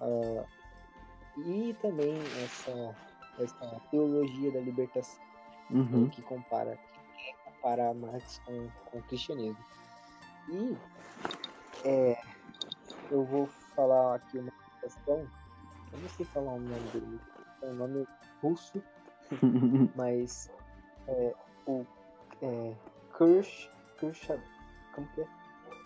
[0.00, 0.44] ah,
[1.46, 2.94] e também essa,
[3.38, 5.30] essa teologia da libertação
[5.70, 6.08] Uhum.
[6.08, 6.76] que compara
[7.16, 9.64] que comparar Marx com, com o cristianismo.
[10.48, 10.76] E
[11.84, 12.20] é,
[13.10, 15.28] eu vou falar aqui uma questão,
[15.92, 17.20] eu não sei falar o nome dele,
[17.62, 18.08] é um nome
[18.42, 18.82] russo,
[19.94, 20.50] mas
[21.06, 21.34] é,
[21.66, 21.86] o
[22.42, 22.74] é,
[23.16, 24.28] Kursh, Kursh,
[24.94, 25.26] como que é?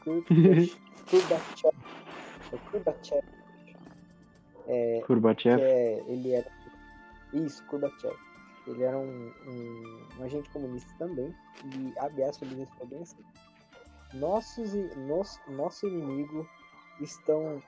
[0.05, 1.75] Kurbachev,
[2.53, 3.23] é Kurbachev,
[4.66, 5.61] que Gorbachev.
[5.61, 6.50] é, ele era
[7.33, 8.16] isso, Kurbachev.
[8.66, 13.22] Ele era um, um, um agente comunista também e aspas ele falou bem assim.
[14.14, 16.48] Nossos nos, nosso inimigo
[17.00, 17.61] estão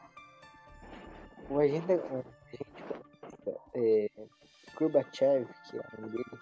[1.50, 4.11] o agente, o agente comunista é,
[4.76, 6.40] Kurbachev, que é o nome dele,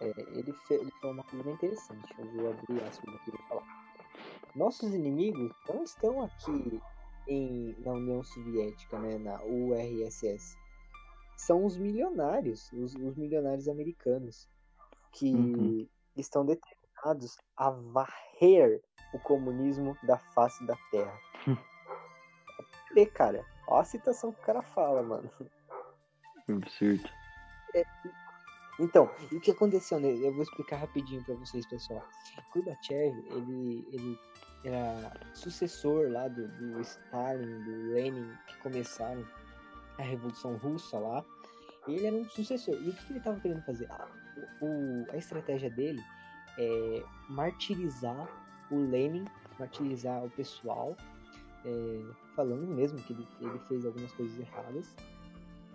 [0.00, 2.14] é, ele, fe, ele falou uma coisa bem interessante.
[2.18, 3.82] Eu vou abrir aspas aqui para falar.
[4.54, 6.80] Nossos inimigos não estão aqui
[7.28, 10.56] em, na União Soviética, né, na URSS.
[11.36, 14.48] São os milionários, os, os milionários americanos,
[15.12, 15.88] que Uhum.
[16.16, 18.80] estão determinados a varrer
[19.14, 21.18] o comunismo da face da Terra.
[22.94, 25.30] E, cara, ó a citação que o cara fala, mano.
[26.46, 27.08] Absurdo.
[28.78, 30.10] Então, e o que aconteceu, né?
[30.10, 32.04] Eu vou explicar rapidinho pra vocês, pessoal.
[32.52, 34.18] Gorbachev, ele, ele
[34.64, 39.24] era sucessor lá do, do Stalin, do Lenin, que começaram
[39.98, 41.24] a Revolução Russa lá.
[41.88, 42.74] Ele era um sucessor.
[42.74, 43.88] E o que, ele estava querendo fazer?
[43.90, 44.08] Ah,
[44.60, 46.00] o- a estratégia dele
[46.58, 48.28] é martirizar
[48.70, 49.24] o Lenin,
[49.58, 50.96] martirizar o pessoal,
[51.64, 52.02] é,
[52.34, 54.94] falando mesmo que ele, ele fez algumas coisas erradas.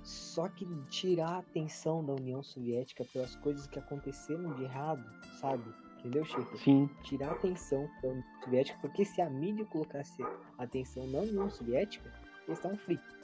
[0.04, 5.04] Só que tirar a atenção da União Soviética pelas coisas que aconteceram de errado,
[5.42, 5.66] sabe?
[6.08, 6.58] Entendeu, Chico?
[6.58, 10.24] Sim, Tirar a atenção da União Soviética, porque se a mídia colocasse
[10.58, 12.10] atenção na União Soviética,
[12.48, 13.16] eles estavam fritos.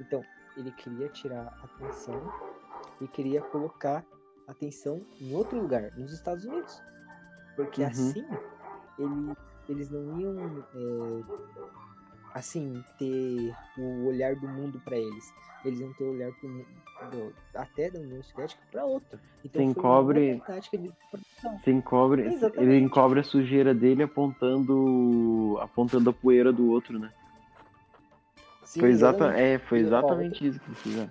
[0.00, 0.24] Então,
[0.56, 2.32] ele queria tirar a atenção
[3.00, 4.04] e queria colocar
[4.46, 6.80] atenção em outro lugar, nos Estados Unidos.
[7.56, 7.88] Porque Uhum.
[7.88, 8.24] assim,
[8.98, 9.36] ele,
[9.68, 10.36] eles não iam,
[10.74, 11.24] é,
[12.34, 15.34] assim, ter o olhar do mundo para eles.
[15.64, 16.64] Eles iam ter o olhar pro,
[17.10, 19.18] do- até da União Soviética para outro.
[19.44, 21.58] Então, Sem foi uma cobre- outra tática de produção.
[21.58, 22.60] Você encobre, Exatamente.
[22.72, 27.12] ele encobre a sujeira dele apontando apontando a poeira do outro, né?
[28.64, 29.40] Sim, foi exata, exatamente.
[29.42, 31.10] é, foi exatamente isso que eles fizeram.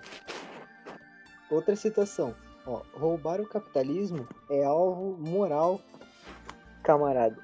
[1.49, 2.33] Outra citação.
[2.65, 5.81] Ó, roubar o capitalismo é alvo moral,
[6.83, 7.35] camarada.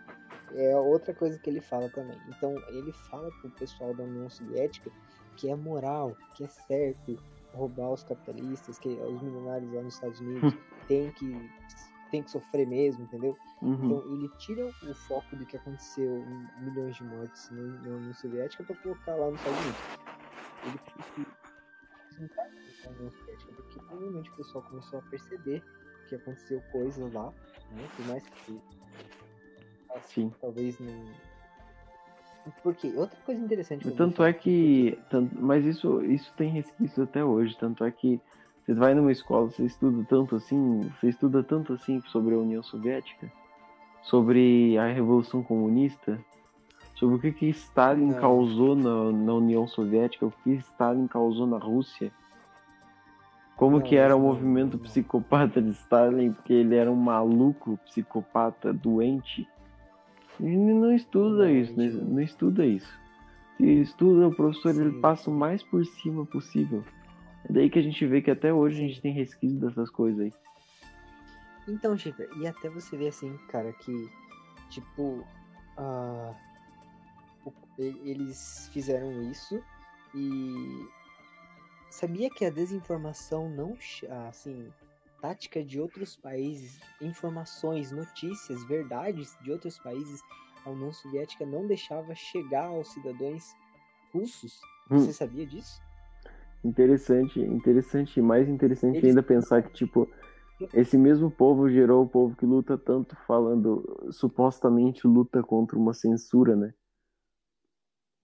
[0.55, 2.17] É outra coisa que ele fala também.
[2.29, 4.89] Então, ele fala pro pessoal da União Soviética
[5.35, 7.17] que é moral, que é certo
[7.53, 10.53] roubar os capitalistas, que os milionários lá nos Estados Unidos
[10.87, 11.49] tem que
[12.09, 13.37] tem que sofrer mesmo, entendeu?
[13.61, 13.73] Uhum.
[13.73, 18.63] Então ele tira o foco do que aconteceu em milhões de mortes na União Soviética
[18.63, 19.81] para colocar lá nos Estados Unidos.
[20.65, 25.63] Ele quis juntar isso com a União Soviética, porque provavelmente o pessoal começou a perceber
[26.07, 27.33] que aconteceu coisas lá
[27.71, 27.89] né?
[27.95, 28.61] Por mais que
[30.01, 30.33] Sim.
[30.39, 31.05] talvez não.
[32.63, 33.89] Porque outra coisa interessante.
[33.91, 34.97] Tanto é que.
[35.09, 37.55] tan- Mas isso, isso tem resquício até hoje.
[37.57, 38.19] Tanto é que
[38.65, 42.61] você vai numa escola, você estuda tanto assim, você estuda tanto assim sobre a União
[42.61, 43.31] Soviética,
[44.03, 46.19] sobre a Revolução Comunista,
[46.95, 48.19] sobre o que, que Stalin Não.
[48.19, 52.11] causou na, na União Soviética, o que Stalin causou na Rússia.
[53.55, 54.83] Como Não, que era o movimento não.
[54.83, 59.47] psicopata de Stalin, porque ele era um maluco psicopata doente.
[60.39, 62.91] Não estuda isso, gente, não, estuda isso.
[63.57, 66.83] Se estuda, o professor ele passa o mais por cima possível.
[67.49, 70.19] É daí que a gente vê que até hoje a gente tem resquício dessas coisas
[70.19, 70.33] aí.
[71.67, 74.09] Então, Chifre, e até você vê assim, cara, que,
[74.69, 75.25] tipo,
[77.79, 79.61] e- eles fizeram isso
[80.15, 80.87] e
[81.89, 83.77] sabia que a desinformação não,
[84.09, 84.67] ah, assim,
[85.21, 90.21] tática de outros países, informações, notícias, verdades de outros países,
[90.65, 93.55] a União Soviética não deixava chegar aos cidadãos
[94.13, 94.59] russos.
[94.89, 94.99] Hum.
[94.99, 95.81] Você sabia disso?
[96.63, 100.09] Interessante, interessante, mais interessante Eles- ainda pensar que, tipo,
[100.73, 106.55] esse mesmo povo gerou o povo que luta tanto falando, supostamente luta contra uma censura,
[106.55, 106.73] né?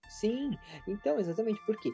[0.08, 1.92] Sim, então, exatamente, porque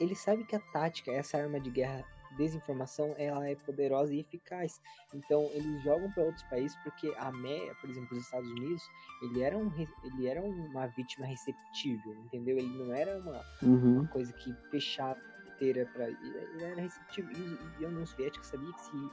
[0.00, 2.04] ele sabe que a tática, essa arma de guerra,
[2.36, 4.80] desinformação, ela é poderosa e eficaz.
[5.14, 8.82] Então, eles jogam para outros países porque a América, por exemplo, os Estados Unidos,
[9.22, 9.70] ele era, um,
[10.04, 12.56] ele era uma vítima receptível, entendeu?
[12.58, 14.00] Ele não era uma, Uhum.
[14.00, 15.20] uma coisa que fechava
[15.54, 16.18] inteira para ele,
[16.54, 17.30] ele era receptível.
[17.32, 19.10] E, e a União Soviética sabia que se,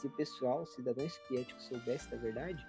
[0.00, 2.66] se o pessoal, os cidadãos soviéticos soubesse da verdade,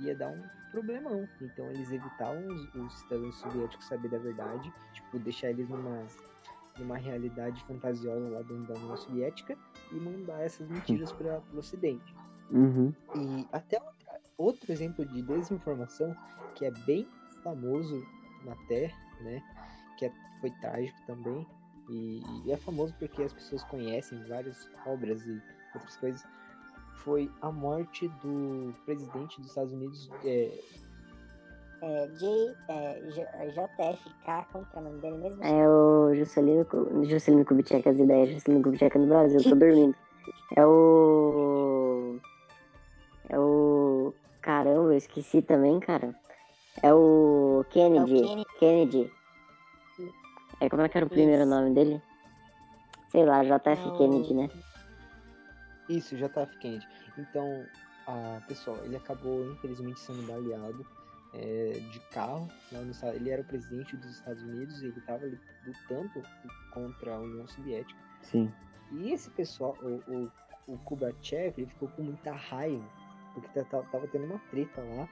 [0.00, 1.26] ia dar um problemão.
[1.40, 6.06] Então eles evitavam os, os cidadãos soviéticos saber da verdade, tipo, deixar eles numa,
[6.78, 9.56] numa realidade fantasiosa lá dentro da União Soviética
[9.92, 12.14] e mandar essas mentiras para o Ocidente.
[12.50, 12.92] Uhum.
[13.14, 13.80] E até
[14.38, 16.14] outro exemplo de desinformação
[16.54, 17.08] que é bem
[17.42, 18.02] famoso
[18.44, 19.42] na Terra, né?
[19.98, 21.46] Que é- foi trágico também.
[21.88, 25.40] E, e é famoso porque as pessoas conhecem várias obras e
[25.74, 26.24] outras coisas.
[26.96, 30.10] Foi a morte do presidente dos Estados Unidos.
[30.24, 30.58] é,
[31.82, 35.44] É, J, é, J- JFK, como que é o nome dele mesmo?
[35.44, 36.66] É o Juscelino,
[37.04, 39.94] Juscelino Kubitschek, as ideias Juscelino Kubitschek no Brasil, tô dormindo.
[40.56, 42.18] É o...
[43.28, 44.14] É o...
[44.40, 46.14] Caramba, eu esqueci também, cara.
[46.82, 48.20] É o Kennedy.
[48.20, 48.46] É o Kennedy.
[48.58, 49.12] Kennedy.
[50.60, 51.50] É, como é que era o primeiro Isso.
[51.50, 52.00] nome dele?
[53.10, 54.50] Sei lá, JF É o- Kennedy, né?
[55.88, 56.86] Isso, JF Kennedy.
[57.18, 57.64] Então,
[58.06, 60.84] a, pessoal, ele acabou infelizmente sendo baleado
[61.34, 62.48] é, de carro.
[62.72, 62.80] No,
[63.14, 66.22] ele era o presidente dos Estados Unidos e ele estava lutando
[66.72, 67.98] contra a União Soviética.
[68.22, 68.50] Sim.
[68.92, 70.32] E esse pessoal, o, o,
[70.74, 72.84] o Kubachev, ele ficou com muita raiva,
[73.34, 75.08] porque ta- ta- tava tendo uma treta lá.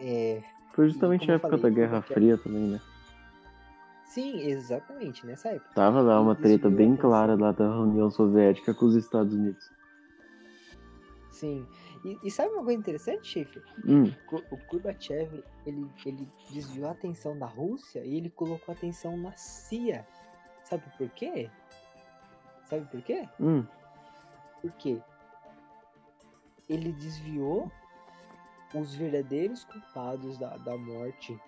[0.00, 0.42] É,
[0.74, 2.80] Foi justamente a época falei, da Guerra porque- Fria também, né?
[4.04, 5.70] sim, exatamente, nessa época.
[5.74, 9.70] Tava lá uma treta bem clara lá da União Soviética com os Estados Unidos.
[11.30, 11.66] Sim.
[12.04, 13.62] E, e sabe uma coisa interessante, Schaefer?
[13.86, 14.12] Hum,
[14.50, 19.32] O Gorbachev, ele, ele desviou a atenção da Rússia e ele colocou a atenção na
[19.36, 20.06] CIA.
[20.64, 21.48] Sabe por quê?
[22.64, 23.28] Sabe por quê?
[23.38, 23.64] hum.
[24.60, 25.00] Porque
[26.68, 27.70] ele desviou
[28.74, 31.38] os verdadeiros culpados da, da morte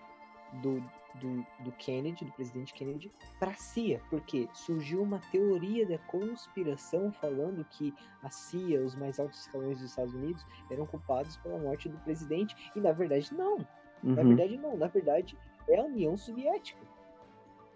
[0.62, 0.82] do,
[1.16, 4.00] do, do Kennedy, do presidente Kennedy, para a CIA.
[4.10, 9.90] Porque surgiu uma teoria da conspiração falando que a CIA, os mais altos escalões dos
[9.90, 12.56] Estados Unidos, eram culpados pela morte do presidente.
[12.74, 13.58] E na verdade, não.
[14.02, 14.28] Na Uhum.
[14.28, 14.76] verdade, não.
[14.76, 15.36] Na verdade,
[15.68, 16.80] é a União Soviética.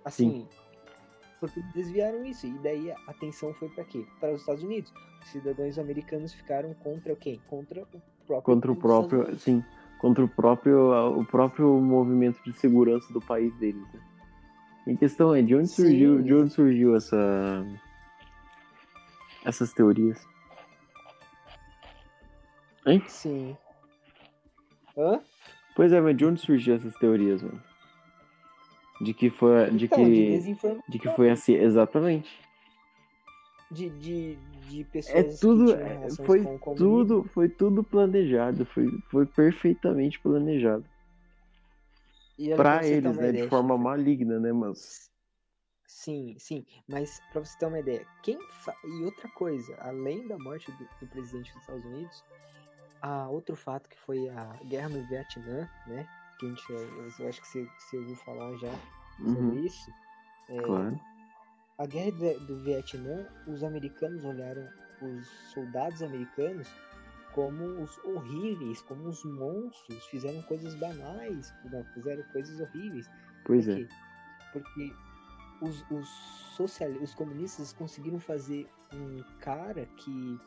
[0.05, 0.47] Assim,
[1.41, 2.47] porque desviaram isso.
[2.47, 4.05] E daí a atenção foi para quê?
[4.21, 4.93] Para os Estados Unidos.
[5.23, 7.41] Os cidadãos americanos ficaram contra quem?
[7.49, 7.87] Contra o
[8.27, 8.43] próprio.
[8.43, 9.63] Contra o próprio, sim,
[9.99, 13.83] contra o próprio, o próprio movimento de segurança do país deles.
[13.93, 14.01] Né?
[14.87, 15.83] E a questão é de onde Sim.
[15.83, 17.67] surgiu, de onde surgiu essa,
[19.45, 20.27] essas teorias?
[22.87, 23.03] Hein?
[23.07, 23.57] Sim.
[24.97, 25.21] Hã?
[25.75, 27.63] Pois é, mas de onde surgiu essas teorias, mano?
[29.01, 30.85] De que foi, de Então, de que, desinformação.
[30.89, 32.41] de que foi assim, exatamente.
[33.71, 34.37] De, de,
[34.69, 38.91] de pessoas É que tudo, tinham é, relações foi com tudo, foi tudo planejado, foi,
[39.11, 40.85] foi perfeitamente planejado.
[42.37, 43.79] Ter eles, né, de ideia, forma Chico.
[43.79, 45.09] maligna, né, mas
[45.87, 48.75] Sim, sim, mas pra você ter uma ideia, quem fa...
[48.85, 52.25] e outra coisa, além da morte do, do presidente dos Estados Unidos,
[53.01, 56.07] há outro fato que foi a guerra no Vietnã, né?
[56.39, 58.71] Que a gente, eu, eu acho que você, você ouviu falar já
[59.19, 59.91] sobre Uhum, isso.
[60.49, 61.01] É, claro.
[61.79, 62.11] A guerra
[62.41, 64.69] do, Vietnã, os americanos olharam
[65.01, 66.69] os soldados americanos
[67.33, 71.55] como os horríveis, como os monstros fizeram coisas banais,
[71.95, 73.09] fizeram coisas horríveis.
[73.45, 73.89] Pois Por é.
[74.53, 74.93] Porque
[75.63, 76.09] os, os,
[76.57, 80.41] social, os comunistas conseguiram fazer um cara que,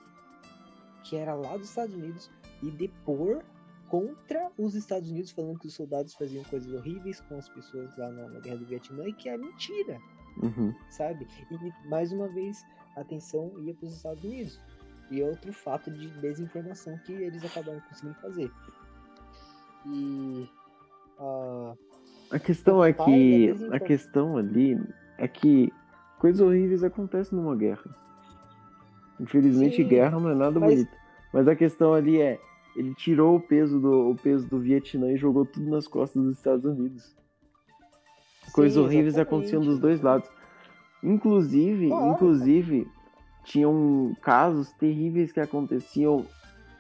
[1.03, 2.29] que era lá dos Estados Unidos
[2.61, 3.41] e depor
[3.87, 8.09] contra os Estados Unidos, falando que os soldados faziam coisas horríveis com as pessoas lá
[8.09, 9.97] na, na Guerra do Vietnã e que é mentira,
[10.41, 10.73] Uhum.
[10.89, 11.27] sabe?
[11.51, 14.59] E mais uma vez a atenção ia para os Estados Unidos.
[15.09, 18.49] E outro fato de desinformação que eles acabaram conseguindo fazer.
[19.85, 20.47] E.
[21.19, 21.73] ah,
[22.31, 23.53] A questão é que.
[23.71, 24.79] A questão ali
[25.17, 25.71] é que
[26.19, 27.83] coisas horríveis acontecem numa guerra.
[29.19, 30.97] Infelizmente, Sim, guerra não é nada mas- bonito.
[31.33, 32.39] Mas a questão ali é.
[32.75, 36.37] Ele tirou o peso do, o peso do Vietnã e jogou tudo nas costas dos
[36.37, 37.13] Estados Unidos.
[38.51, 40.29] Coisas sim, horríveis aconteciam dos dois lados.
[41.03, 42.11] Inclusive, Claro.
[42.11, 42.87] inclusive,
[43.43, 46.25] tinham casos terríveis que aconteciam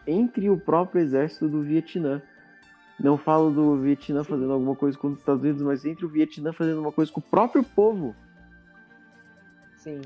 [0.05, 2.21] entre o próprio exército do Vietnã.
[2.99, 6.53] Não falo do Vietnã fazendo alguma coisa contra os Estados Unidos, mas entre o Vietnã
[6.53, 8.15] fazendo uma coisa com o próprio povo.
[9.77, 10.01] Sim,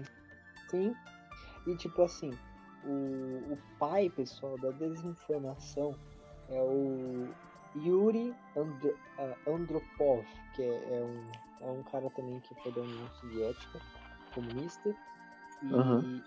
[0.70, 0.96] sim.
[1.68, 2.32] E tipo assim,
[2.86, 5.96] o, o pai, pessoal, da desinformação
[6.50, 7.28] é o
[7.76, 10.24] Yuri Andro, ah, Andropov,
[10.56, 13.80] que é, é um, é um cara também que foi da União Soviética,
[14.34, 14.94] comunista.
[15.64, 16.22] E Aham.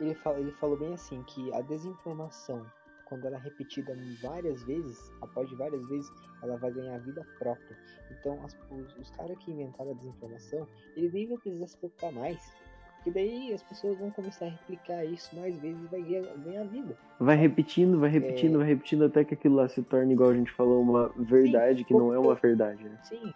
[0.00, 2.64] ele, fala, ele falou bem assim, que a desinformação,
[3.04, 6.10] quando ela é repetida várias vezes, após várias vezes,
[6.42, 7.76] ela vai ganhar vida própria.
[8.10, 12.12] Então, as- os, os caras que inventaram a desinformação, eles nem vão precisar se preocupar
[12.12, 12.52] mais.
[12.96, 16.96] Porque daí as pessoas vão começar a replicar isso mais vezes e vai ganhar, vida.
[17.18, 18.58] Vai repetindo, vai repetindo, É.
[18.58, 21.92] vai repetindo até que aquilo lá se torne, igual a gente falou, uma verdade que
[21.92, 22.96] não é uma verdade, né?
[23.02, 23.34] Sim.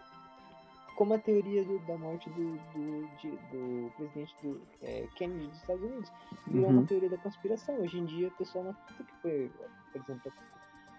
[0.97, 5.59] Como a teoria do- da morte do, do, de- do presidente do, é, Kennedy dos
[5.59, 6.13] Estados Unidos.
[6.47, 6.79] Virou Uhum.
[6.79, 7.79] uma teoria da conspiração.
[7.81, 9.53] Hoje em dia, o pessoal não acredita que foi,
[9.93, 10.33] por exemplo,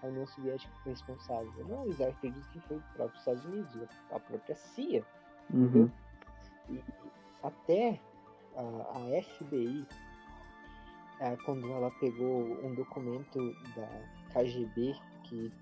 [0.02, 1.52] a União Soviética foi responsável.
[1.66, 5.04] Não, eles acreditam que foi o próprio Estados Unidos, a própria CIA.
[5.52, 5.90] Uhum.
[6.70, 6.80] E
[7.42, 8.00] até
[8.56, 8.60] a,
[8.98, 9.84] a FBI,
[11.20, 13.88] é, quando ela pegou um documento da
[14.32, 15.52] KGB, que-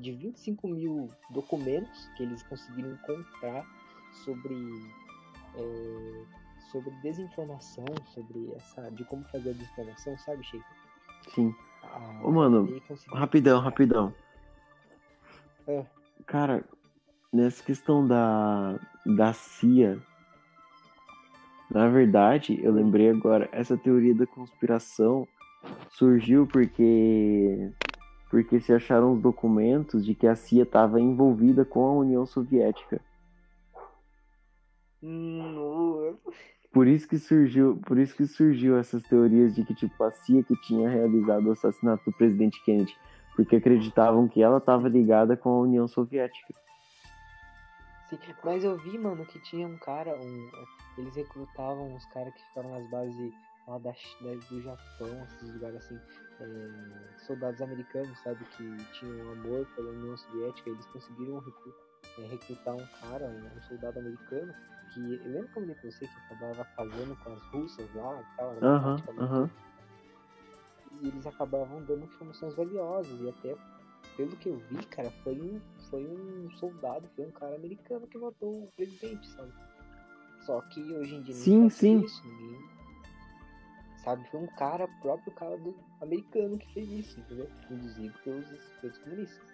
[0.00, 3.64] de 25 mil documentos que eles conseguiram encontrar
[4.24, 4.56] sobre,
[5.56, 6.24] é,
[6.70, 10.64] sobre desinformação, sobre essa, de como fazer a desinformação, sabe, Sheik?
[11.34, 11.54] Sim.
[11.82, 14.14] A Ô, mano, FBI conseguiu Rapidão, rapidão.
[15.66, 15.84] É.
[16.26, 16.64] Cara,
[17.32, 20.00] nessa questão da, da CIA,
[21.70, 25.28] na verdade, eu lembrei agora, essa teoria da conspiração
[25.90, 27.70] surgiu porque
[28.30, 33.00] porque se acharam os documentos de que a CIA estava envolvida com a União Soviética.
[36.72, 40.42] Por isso que surgiu, por isso que surgiu essas teorias de que tipo a CIA
[40.42, 42.96] que tinha realizado o assassinato do presidente Kennedy,
[43.34, 46.52] porque acreditavam que ela estava ligada com a União Soviética.
[48.10, 50.50] Sim, mas eu vi, mano, que tinha um cara, um,
[50.96, 53.32] eles recrutavam os caras que ficavam nas bases
[53.66, 55.98] lá da, da- do Japão, esses lugares assim,
[56.40, 61.74] é, soldados americanos, sabe, que tinham amor pela União Soviética, eles conseguiram recru-
[62.18, 64.54] é, recrutar um cara, um, um soldado americano,
[64.92, 68.20] que, eu lembro que eu falei pra você que acabava casando com as russas lá
[68.20, 69.50] e tal, uma Aham,
[71.00, 73.56] e eles acabavam dando informações valiosas e até
[74.16, 75.60] pelo que eu vi, cara, foi um
[75.90, 79.52] foi um soldado, foi um cara americano que matou o presidente, sabe?
[80.44, 82.00] Só que hoje em dia Sim, sim.
[82.04, 82.77] isso, ninguém
[84.08, 87.48] sabe, foi um cara, próprio cara do americano que fez isso, entendeu?
[87.70, 88.46] Induzido pelos,
[88.80, 89.46] pelos comunistas.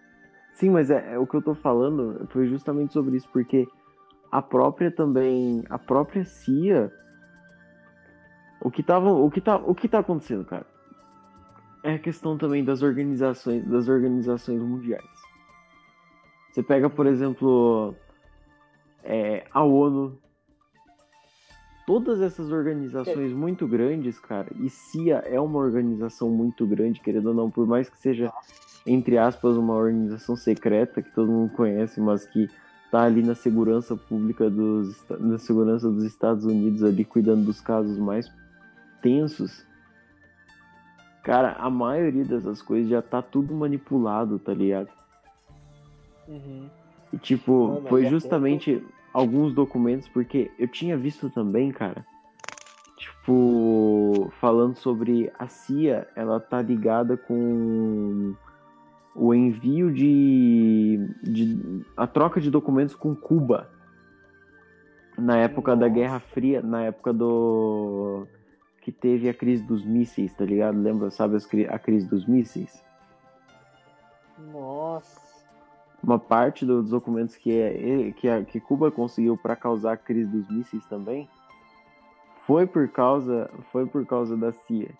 [0.52, 3.66] Sim, mas é, é o que eu tô falando foi justamente sobre isso, porque
[4.30, 6.92] a própria também, a própria CIA,
[8.61, 10.66] o que tava, o que tá, o que tá acontecendo, cara?
[11.82, 15.05] É a questão também das organizações, das organizações mundiais.
[16.50, 17.94] Você pega, por exemplo,
[19.02, 20.16] é, a ONU,
[21.87, 27.35] todas essas organizações muito grandes, cara, e CIA é uma organização muito grande, querendo ou
[27.35, 28.32] não, por mais que seja
[28.87, 32.51] entre aspas, uma organização secreta que todo mundo conhece, mas que
[32.91, 37.99] tá ali na segurança pública dos na segurança dos Estados Unidos ali cuidando dos casos
[37.99, 38.30] mais
[39.01, 39.64] tensos.
[41.22, 44.91] Cara, a maioria dessas coisas já tá tudo manipulado, tá ligado?
[46.28, 46.68] Uhum.
[47.12, 52.04] E tipo, Mano, foi justamente alguns documentos, porque eu tinha visto também, cara,
[52.96, 58.34] tipo, falando sobre a CIA, ela tá ligada com
[59.14, 63.70] o envio de, de a troca de documentos com Cuba
[65.16, 65.94] na época da Nossa.
[66.00, 68.26] Guerra Fria, na época do
[68.80, 70.78] que teve a crise dos mísseis, tá ligado?
[70.82, 71.38] Lembra, sabe
[71.70, 72.84] a crise dos mísseis?
[74.52, 75.24] Nossa.
[76.05, 80.30] Uma parte dos documentos que, é, que, a, que Cuba conseguiu para causar a crise
[80.30, 81.26] dos mísseis também
[82.46, 84.90] foi por causa, foi por causa da CIA.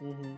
[0.00, 0.36] Uhum.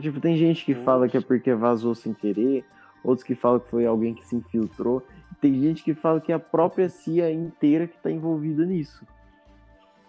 [0.00, 2.64] Tipo, tem gente que fala que é porque vazou sem querer,
[3.02, 5.02] outros que falam que foi alguém que se infiltrou,
[5.40, 9.04] tem gente que fala que é a própria CIA inteira que tá envolvida nisso.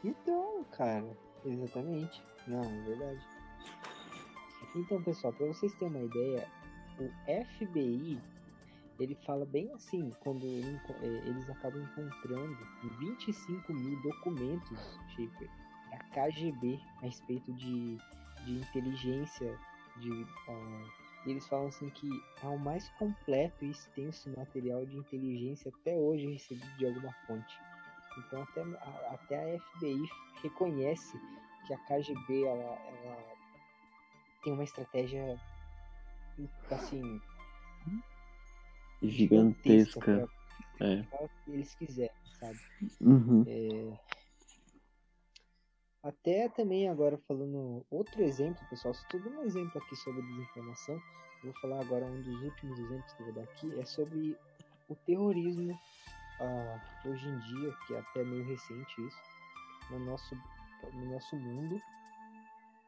[0.04, 1.06] Então, cara,
[1.44, 2.22] exatamente.
[2.48, 3.20] Não, é verdade.
[4.76, 6.48] Então, pessoal, para vocês terem uma ideia,
[7.00, 8.20] o FBI
[9.00, 12.58] ele fala bem assim quando enco- eh, eles acabam encontrando
[13.00, 14.80] 25 mil documentos,
[15.10, 15.50] Schaefer,
[15.92, 17.98] da KGB a respeito de,
[18.44, 19.58] de inteligência.
[19.98, 20.10] De,
[21.26, 22.08] e eles falam assim que
[22.44, 27.60] é o mais completo e extenso material de inteligência até hoje recebido de alguma fonte.
[28.18, 30.10] Então até a, até a FBI
[30.42, 31.20] reconhece
[31.68, 33.38] que a KGB ela, ela
[34.44, 35.38] tem uma estratégia
[36.72, 37.22] assim
[39.02, 40.28] Gigantesca.
[40.80, 41.04] É.
[41.44, 42.60] que eles quiserem, sabe?
[43.02, 43.44] Uhum.
[43.48, 44.00] É,
[46.04, 51.00] Até também agora falando outro exemplo, pessoal, tô dando um exemplo aqui sobre desinformação.
[51.44, 54.38] Vou falar agora um dos últimos exemplos que eu vou dar aqui, é sobre
[54.90, 55.80] o terrorismo
[56.40, 59.22] ah, hoje em dia, que é até meio recente isso,
[59.92, 60.36] no nosso,
[60.94, 61.80] no nosso mundo.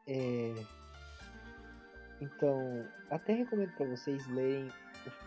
[0.06, 0.54] É,
[2.20, 4.68] Então, até recomendo para vocês lerem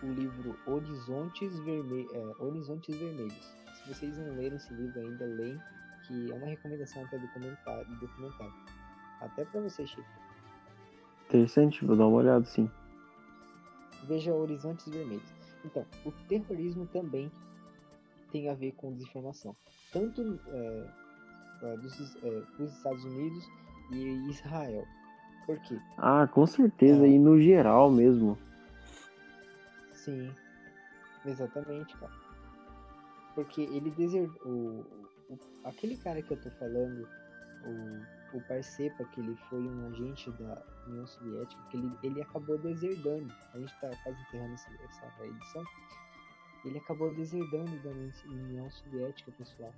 [0.01, 2.07] o, o livro Horizontes, Verme...
[2.13, 3.55] é, Horizontes Vermelhos.
[3.75, 5.59] Se vocês não leram esse livro ainda, leem,
[6.07, 8.53] que é uma recomendação até documentário, documentário.
[9.21, 10.07] Até para você, Chico.
[11.25, 12.69] Interessante, vou dar uma olhada sim.
[14.03, 15.33] Veja Horizontes Vermelhos.
[15.65, 17.31] Então, o terrorismo também
[18.31, 19.55] tem a ver com desinformação.
[19.91, 20.89] Tanto é,
[21.63, 23.43] é, dos, é, dos Estados Unidos
[23.91, 24.85] e Israel.
[25.45, 25.77] Por quê?
[25.97, 27.09] Ah, com certeza, É.
[27.09, 28.37] e no geral mesmo.
[29.93, 30.33] Sim,
[31.25, 32.11] exatamente, cara.
[33.35, 34.35] Porque ele deserdou.
[34.45, 34.85] O,
[35.33, 37.07] o- aquele cara que eu tô falando,
[37.65, 42.57] o, o Parcepa, que ele foi um agente da União Soviética, que ele, ele acabou
[42.57, 43.33] deserdando.
[43.53, 45.63] A gente tá quase enterrando essa, essa edição.
[46.65, 49.73] Ele acabou deserdando da União- União Soviética, pessoal.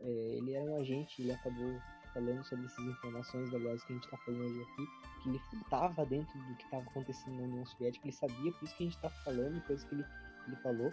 [0.00, 1.74] É, ele era um agente, ele acabou
[2.12, 4.88] falando sobre essas informações valiosas que a gente tá falando hoje aqui,
[5.22, 8.76] que ele estava dentro do que estava acontecendo na União Soviética, ele sabia, por isso
[8.76, 10.04] que a gente tá falando, coisas que ele,
[10.46, 10.92] ele falou,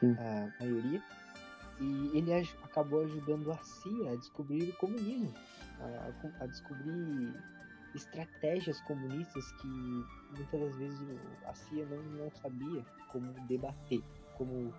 [0.00, 0.16] Sim.
[0.18, 1.02] a maioria,
[1.80, 5.32] e ele aj- acabou ajudando a CIA a descobrir o comunismo,
[5.80, 7.34] a, a descobrir
[7.94, 10.98] estratégias comunistas que muitas das vezes
[11.46, 14.02] a CIA não, não sabia como debater,
[14.38, 14.72] como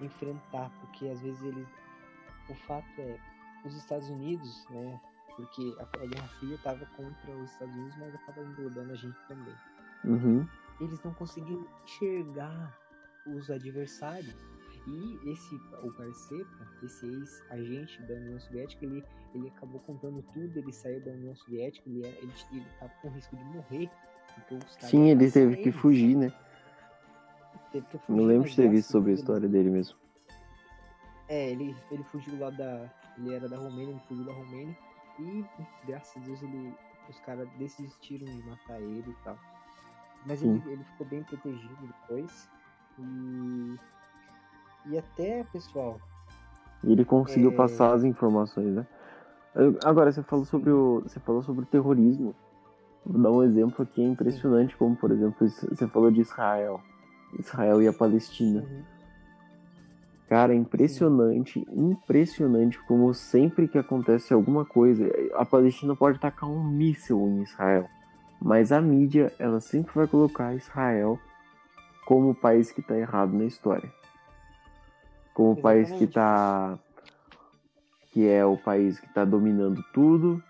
[0.00, 1.68] enfrentar, porque às vezes eles.
[2.48, 3.18] O fato é,
[3.68, 5.00] os Estados Unidos, né?
[5.36, 9.54] Porque a, Guerra Fria estava contra os Estados Unidos, mas acaba englobando a gente também
[10.04, 10.46] Uhum.
[10.80, 12.74] eles não conseguiam enxergar
[13.26, 14.34] os adversários.
[14.86, 19.04] E esse, o Parcepa, esse ex-agente da União Soviética, ele,
[19.34, 23.36] ele acabou contando tudo, ele saiu da União Soviética, ele, ele, ele tava com risco
[23.36, 23.90] de morrer.
[24.80, 26.32] Sim, ele teve que fugir, né?
[27.72, 29.98] Teve que fugir, lembro mas de ter visto sobre a história dele mesmo.
[31.30, 32.90] É, ele, ele fugiu lá da.
[33.16, 34.76] Ele era da Romênia, ele fugiu da Romênia.
[35.20, 35.44] E
[35.86, 36.74] graças a Deus ele,
[37.08, 39.38] os caras desistiram de matar ele e tal.
[40.26, 42.48] Mas ele, ele ficou bem protegido depois.
[42.98, 43.76] E.
[44.86, 46.00] E até, pessoal.
[46.82, 47.54] Ele conseguiu É.
[47.54, 48.86] passar as informações, né?
[49.84, 51.00] Agora, você falou sobre o.
[51.02, 52.34] Você falou sobre o terrorismo.
[53.06, 56.80] Vou dar um exemplo aqui impressionante, como por exemplo, você falou de Israel.
[57.38, 58.62] Israel e a Palestina.
[58.62, 58.99] Uhum.
[60.30, 66.62] Cara, é impressionante, impressionante como sempre que acontece alguma coisa, a Palestina pode tacar um
[66.62, 67.88] míssil em Israel,
[68.40, 71.18] mas a mídia, ela sempre vai colocar Israel
[72.06, 73.92] como o país que tá errado na história.
[75.34, 76.78] Como o país que tá
[78.12, 80.40] que é o país que tá dominando tudo,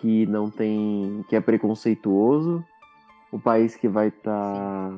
[0.00, 2.64] que não tem, que é preconceituoso,
[3.30, 4.90] o país que vai estar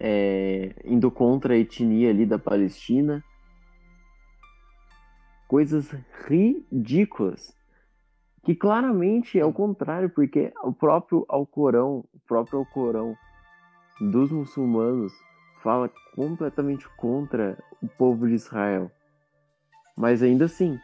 [0.00, 3.22] é, indo contra a etnia ali da Palestina.
[5.48, 5.90] Coisas
[6.26, 7.54] ridículas.
[8.42, 13.16] Que claramente é o contrário, porque o próprio Alcorão, o próprio Alcorão
[14.00, 15.12] dos muçulmanos
[15.62, 18.90] fala completamente contra o povo de Israel.
[19.96, 20.78] Mas ainda assim,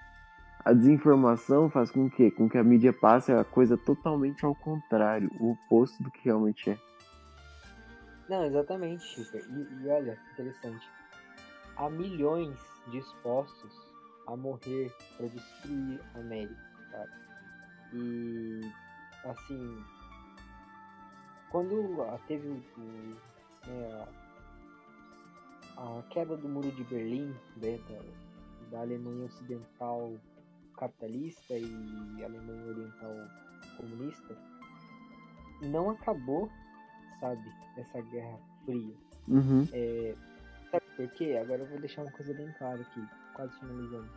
[0.65, 5.31] a desinformação faz com que, com que a mídia passe a coisa totalmente ao contrário,
[5.41, 6.90] o oposto do que realmente é.
[8.31, 9.21] Não, exatamente.
[9.21, 10.89] E, e olha, interessante.
[11.77, 12.57] Há milhões
[12.87, 13.73] de expostos
[14.29, 17.11] a morrer para destruir a América, cara.
[17.93, 18.61] E
[19.25, 19.85] assim,
[21.51, 23.17] quando teve o, o-
[23.67, 24.07] né,
[25.77, 30.15] a, a queda do muro de Berlim, né, da, da Alemanha Ocidental
[30.79, 33.13] capitalista e Alemanha Oriental
[33.77, 34.37] comunista,
[35.63, 36.49] não acabou,
[37.21, 37.43] sabe,
[37.77, 38.95] essa guerra fria.
[39.29, 39.67] Uhum.
[39.73, 40.15] É,
[40.71, 41.39] sabe por quê?
[41.41, 43.03] Agora eu vou deixar uma coisa bem clara aqui,
[43.35, 44.09] quase finalizando.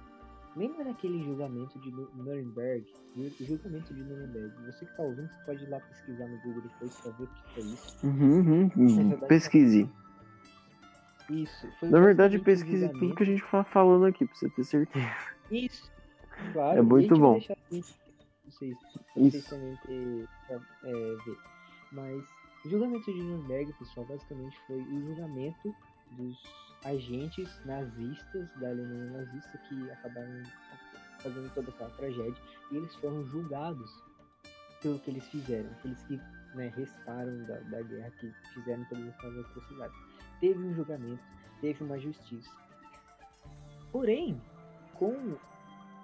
[0.56, 2.86] Lembra daquele julgamento de Nu- Nuremberg?
[3.16, 4.54] Ju- Julgamento de Nuremberg.
[4.68, 7.28] Você que tá ouvindo, você pode ir lá pesquisar no Google depois pra ver o
[7.28, 8.06] que foi isso.
[8.06, 9.90] Uhum, uhum, verdade, Pesquise.
[11.30, 11.68] Isso.
[11.82, 15.10] Na verdade, pesquise tudo que a gente tá falando aqui, pra você ter certeza.
[15.50, 15.92] Isso.
[16.52, 16.78] Claro.
[16.80, 17.34] É muito bom.
[17.34, 17.82] deixar assim
[18.46, 18.76] vocês,
[19.16, 19.50] vocês Isso.
[19.50, 20.58] também ter, é,
[21.26, 21.38] ver.
[21.94, 22.24] Mas
[22.66, 25.76] o julgamento de Nuremberg, pessoal, basicamente foi o julgamento
[26.12, 26.38] dos
[26.86, 30.44] agentes nazistas da Alemanha nazista que acabaram
[31.22, 32.42] fazendo toda aquela tragédia
[32.72, 33.92] e eles foram julgados
[34.82, 36.18] pelo que eles fizeram, aqueles que
[36.56, 39.98] né, restaram da, da guerra, que fizeram todas aquelas atrocidades.
[40.42, 41.24] Teve um julgamento,
[41.62, 42.52] teve uma justiça.
[43.92, 44.42] Porém,
[44.96, 45.38] com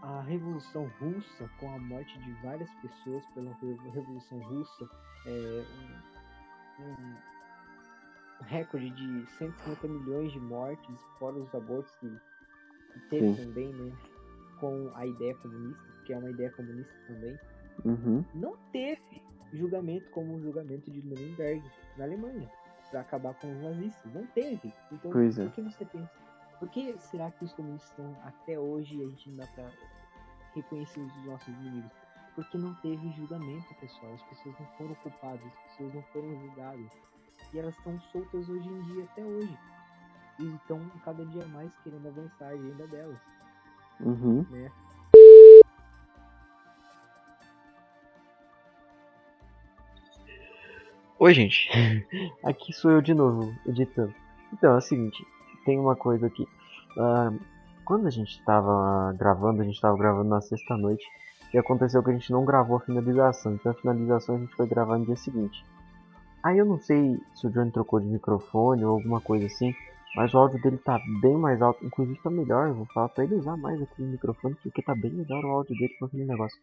[0.01, 4.89] a Revolução Russa, com a morte de várias pessoas pela Revo- Revolução Russa,
[5.25, 5.65] é,
[6.79, 7.15] um,
[8.45, 12.09] recorde de 150 milhões de mortes, fora os abortos que,
[12.93, 13.45] que teve Sim.
[13.47, 13.91] também, né?
[14.59, 17.39] Com a ideia comunista, que é uma ideia comunista também,
[17.85, 18.25] Uhum.
[18.35, 19.21] não teve
[19.53, 21.63] julgamento como o julgamento de Nuremberg
[21.97, 22.49] na Alemanha
[22.91, 24.13] para acabar com os nazistas.
[24.13, 24.73] Não teve.
[24.91, 25.45] Então, Pois é.
[25.45, 26.11] por que você pensa?
[26.59, 29.69] Por que será que os comunistas estão até hoje e a gente não dá pra
[30.53, 31.91] reconhecer os nossos inimigos?
[32.39, 34.13] Porque não teve julgamento, pessoal.
[34.13, 36.91] As pessoas não foram culpadas, as pessoas não foram julgadas.
[37.53, 39.57] E elas estão soltas hoje em dia, até hoje.
[40.39, 43.17] E estão cada dia mais querendo avançar a agenda delas,
[43.99, 44.45] Uhum.
[44.49, 44.71] né?
[51.19, 51.69] Oi, gente.
[52.43, 54.13] Aqui sou eu de novo, editando.
[54.53, 55.21] Então, é o seguinte,
[55.65, 56.47] tem uma coisa aqui.
[56.97, 57.31] Ah,
[57.85, 61.05] quando a gente tava gravando, a gente tava gravando na sexta-noite,
[61.53, 63.53] e aconteceu que a gente não gravou a finalização.
[63.53, 65.63] Então a finalização a gente foi gravar no dia seguinte.
[66.43, 69.73] Aí eu não sei se o Johnny trocou de microfone ou alguma coisa assim,
[70.15, 71.85] mas o áudio dele tá bem mais alto.
[71.85, 75.11] Inclusive tá melhor, eu vou falar pra ele usar mais aquele microfone, porque tá bem
[75.11, 76.57] melhor o áudio dele com aquele negócio.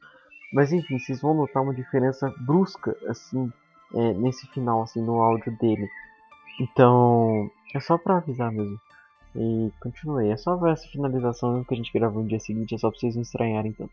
[0.52, 3.52] Mas enfim, vocês vão notar uma diferença brusca, assim,
[3.94, 5.88] é, nesse final, assim, no áudio dele.
[6.60, 8.78] Então, é só pra avisar mesmo.
[9.34, 10.30] E continuei.
[10.30, 12.98] É só ver essa finalização que a gente gravou no dia seguinte, é só pra
[12.98, 13.92] vocês não estranharem tanto.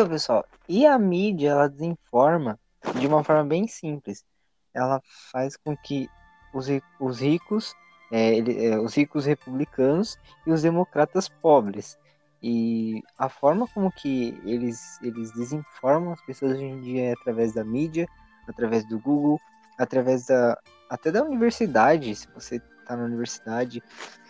[0.00, 2.58] Então, pessoal, e a mídia, ela desinforma
[2.98, 4.24] de uma forma bem simples.
[4.72, 4.98] Ela
[5.30, 6.08] faz com que
[6.54, 7.74] os, os ricos,
[8.10, 11.98] é, ele- é, os ricos republicanos e os democratas pobres.
[12.42, 17.52] E a forma como que eles, eles desinformam as pessoas hoje em dia é através
[17.52, 18.08] da mídia,
[18.48, 19.38] através do Google,
[19.76, 23.82] através da até da universidade, se você está na universidade,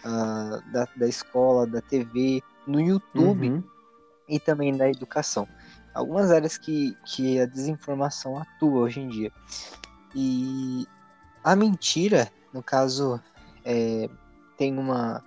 [0.04, 3.62] ah, da, da escola, da TV, no YouTube Uhum.
[4.28, 5.46] e também da educação.
[5.94, 9.32] Algumas áreas que, que a desinformação atua hoje em dia.
[10.14, 10.86] E
[11.42, 13.20] a mentira, no caso,
[13.64, 14.08] é,
[14.56, 15.24] tem uma,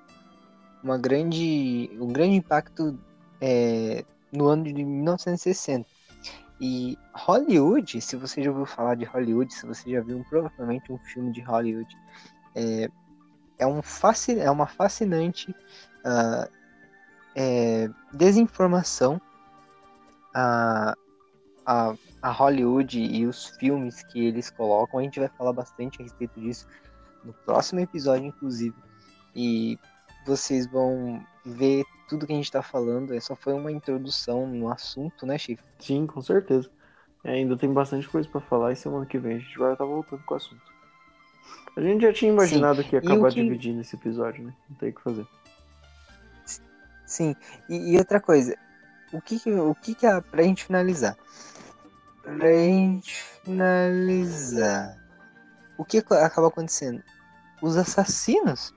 [0.84, 2.98] uma grande, um grande impacto
[3.42, 5.88] é, no ano de 1960.
[6.62, 10.98] E Hollywood, se você já ouviu falar de Hollywood, se você já viu provavelmente um
[10.98, 11.98] filme de Hollywood,
[12.56, 12.90] é,
[13.60, 15.54] é, um fasci- é uma fascinante
[16.06, 16.48] ah,
[17.36, 19.20] é, desinformação
[20.34, 20.96] a,
[21.66, 25.00] a, a Hollywood e os filmes que eles colocam.
[25.00, 26.68] A gente vai falar bastante a respeito disso
[27.24, 28.76] no próximo episódio, inclusive.
[29.36, 29.78] E
[30.26, 33.14] vocês vão ver tudo que a gente está falando.
[33.14, 35.60] Essa foi uma introdução no assunto, né, Chief?
[35.80, 36.70] Sim, com certeza.
[37.24, 39.86] É, ainda tem bastante coisa pra falar e semana que vem a gente vai estar
[39.86, 40.62] voltando com o assunto.
[41.76, 44.54] A gente já tinha imaginado que ia E acabar que- dividindo esse episódio, né?
[44.70, 45.26] Não tem o que fazer.
[47.06, 47.36] Sim,
[47.70, 48.56] e, e outra coisa,
[49.14, 51.16] o que o que que é pra gente finalizar?
[52.24, 54.98] Pra gente finalizar,
[55.78, 57.02] o que acaba acontecendo?
[57.62, 58.74] Os assassinos,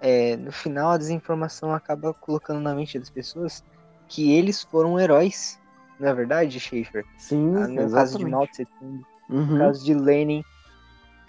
[0.00, 3.64] é, no final a desinformação acaba colocando na mente das pessoas
[4.08, 5.58] que eles foram heróis,
[5.98, 7.04] não é verdade, Schaefer?
[7.16, 8.24] Sim, Ah, No caso de.
[8.24, 9.46] Mao Tse Tung, Uhum.
[9.46, 10.42] no caso de Lenin.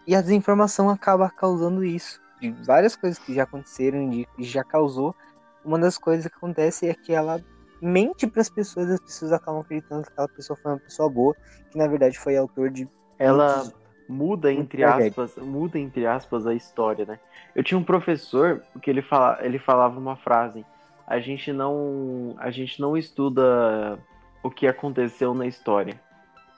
[0.08, 2.20] E a desinformação acaba causando isso.
[2.40, 5.16] De várias coisas que já aconteceram, que já causou.
[5.64, 7.40] Uma das coisas que acontece é que ela
[7.82, 11.36] mente para as pessoas, as pessoas acabam acreditando que aquela pessoa foi uma pessoa boa,
[11.72, 13.74] que na verdade foi autor de Ela muitos-
[14.08, 15.08] muda entre tragédia.
[15.10, 17.20] aspas, muda entre aspas a história, né?
[17.56, 20.66] Eu tinha um professor que ele, fala, ele falava uma frase:
[21.08, 23.98] a gente não a gente não estuda
[24.44, 26.00] o que aconteceu na história.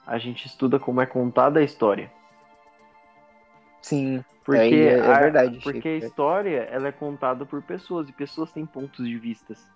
[0.06, 2.12] A gente estuda como é contada a história.
[3.82, 6.06] Sim, Porque, É, é a, verdade, porque a Chico.
[6.06, 9.66] história ela é contada por pessoas e pessoas têm pontos de vistas.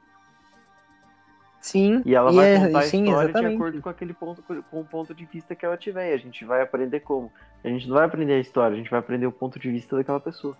[1.61, 2.03] Sim.
[2.05, 3.55] E ela e vai é- contar a sim, história de exatamente.
[3.57, 6.11] acordo com aquele ponto, com o ponto de vista que ela tiver.
[6.11, 7.31] E a gente vai aprender como.
[7.65, 9.97] A gente não vai aprender a história, a gente vai aprender o ponto de vista
[9.97, 10.57] daquela pessoa.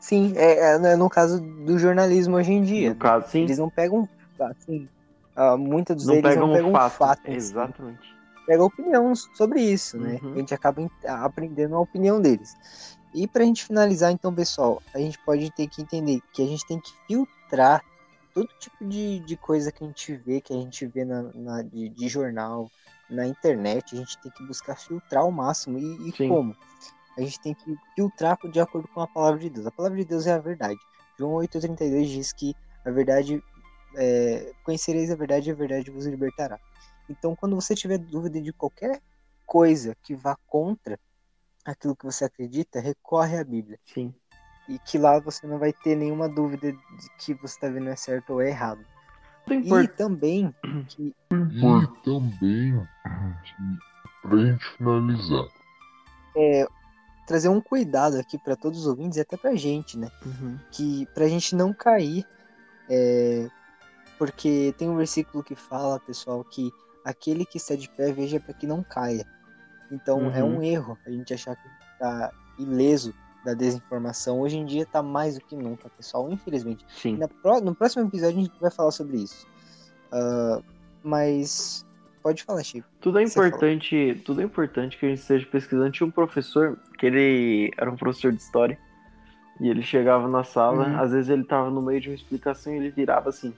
[0.00, 2.90] Sim, é, é, né, no caso do jornalismo hoje em dia.
[2.90, 4.08] No caso, sim, Eles não pegam,
[4.40, 4.88] assim,
[5.36, 6.92] ah, muitos dos não eles pegam não pegam fato.
[6.92, 7.36] fato em si.
[7.52, 8.12] Exatamente.
[8.44, 10.18] pega opinião sobre isso, né?
[10.20, 10.32] Uhum.
[10.32, 12.56] A gente acaba en- aprendendo a opinião deles.
[13.14, 16.66] E pra gente finalizar, então, pessoal, a gente pode ter que entender que a gente
[16.66, 17.80] tem que filtrar
[18.32, 21.62] todo tipo de, de coisa que a gente vê, que a gente vê na, na-
[21.62, 22.72] de, de jornal,
[23.08, 25.78] na internet, a gente tem que buscar filtrar ao máximo.
[25.78, 26.56] E, e como?
[27.16, 29.66] A gente tem que filtrar de acordo com a palavra de Deus.
[29.66, 30.80] A palavra de Deus é a verdade.
[31.18, 32.54] João 8,32 diz que
[32.84, 33.42] a verdade,
[33.96, 36.58] é, conhecereis a verdade e a verdade vos libertará.
[37.08, 39.00] Então, quando você tiver dúvida de qualquer
[39.46, 40.98] coisa que vá contra
[41.64, 43.78] aquilo que você acredita, recorre à Bíblia.
[43.84, 44.14] Sim.
[44.68, 46.78] E que lá você não vai ter nenhuma dúvida de
[47.18, 48.84] que você está vendo é certo ou é errado.
[49.50, 50.54] E também
[50.88, 52.88] que E também,
[53.42, 53.78] que,
[54.22, 55.46] pra gente finalizar,
[57.26, 60.08] trazer um cuidado aqui para todos os ouvintes e até pra gente, né?
[60.24, 60.58] Uhum.
[60.70, 62.24] que pra gente não cair,
[62.88, 63.48] é,
[64.18, 66.70] porque tem um versículo que fala, pessoal, que
[67.04, 69.26] aquele que está de pé veja para que não caia.
[69.90, 70.56] Então é Uhum.
[70.58, 73.14] um erro a gente achar que tá ileso
[73.44, 74.40] da desinformação.
[74.40, 76.84] Hoje em dia tá mais do que nunca, pessoal, infelizmente.
[76.88, 77.18] Sim.
[77.62, 79.46] no próximo episódio a gente vai falar sobre isso.
[80.12, 80.60] Ah,
[81.02, 81.84] mas
[82.22, 82.86] pode falar, Chico.
[83.00, 85.90] Tudo é importante, tudo é importante que a gente esteja pesquisando.
[85.90, 88.78] Tinha um professor que ele era um professor de história
[89.60, 91.00] e ele chegava na sala, Uhum.
[91.00, 93.52] às vezes ele tava no meio de uma explicação e ele virava assim: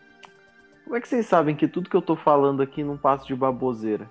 [0.85, 3.35] Como é que vocês sabem que tudo que eu tô falando aqui não passa de
[3.35, 4.09] baboseira?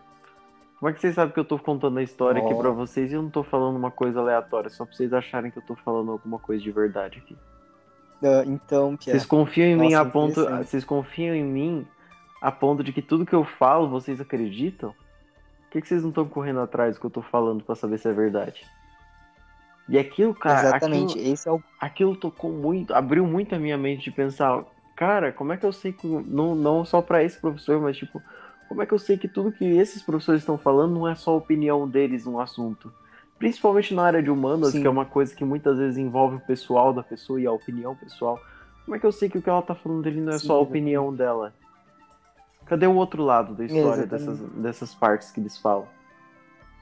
[0.84, 2.57] Como é que vocês sabem que eu tô contando a história aqui Ó.
[2.57, 5.57] pra vocês e eu não tô falando uma coisa aleatória, só pra vocês acharem que
[5.57, 7.38] eu tô falando alguma coisa de verdade aqui?
[8.21, 10.67] Ah, então, Pia, Vocês confiam em mim Nossa, a ponto, interessante.
[10.67, 11.88] vocês confiam em mim
[12.41, 14.89] a ponto de que tudo que eu falo vocês acreditam?
[14.89, 17.97] Por que, que vocês não estão correndo atrás do que eu tô falando pra saber
[17.97, 18.65] se é verdade?
[19.88, 23.77] E aquilo, cara, exatamente, aquilo, esse é o aquilo tocou muito, abriu muito a minha
[23.77, 24.61] mente de pensar,
[24.97, 28.21] cara, como é que eu sei que não, não só pra esse professor, mas tipo,
[28.68, 31.32] como é que eu sei que tudo que esses professores estão falando não é só
[31.32, 32.91] a opinião deles no assunto?
[33.38, 34.82] Principalmente na área de humanas, Sim.
[34.82, 37.95] que é uma coisa que muitas vezes envolve o pessoal da pessoa e a opinião
[37.95, 38.39] pessoal.
[38.86, 40.47] Como é que eu sei que o que ela tá falando dele não é Sim,
[40.47, 40.70] só a exatamente.
[40.70, 41.53] opinião dela?
[42.66, 44.28] Cadê o outro lado da história Exatamente.
[44.28, 45.88] dessas, dessas partes que eles falam?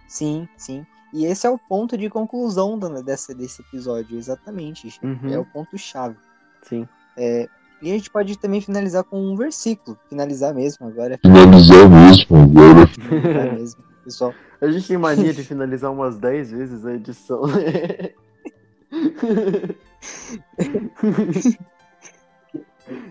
[0.08, 0.86] Sim, sim.
[1.14, 5.00] E esse é o ponto de conclusão dessa, desse episódio, exatamente.
[5.04, 5.34] Uhum.
[5.34, 6.18] É o ponto-chave.
[6.62, 6.88] Sim.
[7.82, 9.98] E a gente pode também finalizar com um versículo.
[10.08, 11.18] Finalizar mesmo agora.
[11.20, 12.88] finalizar mesmo agora.
[12.88, 14.34] Finalizar mesmo, pessoal.
[14.62, 17.42] A gente tem mania de finalizar umas 10 vezes a edição.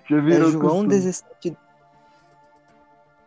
[0.09, 0.89] Já É virou João costume.
[0.89, 1.57] 17.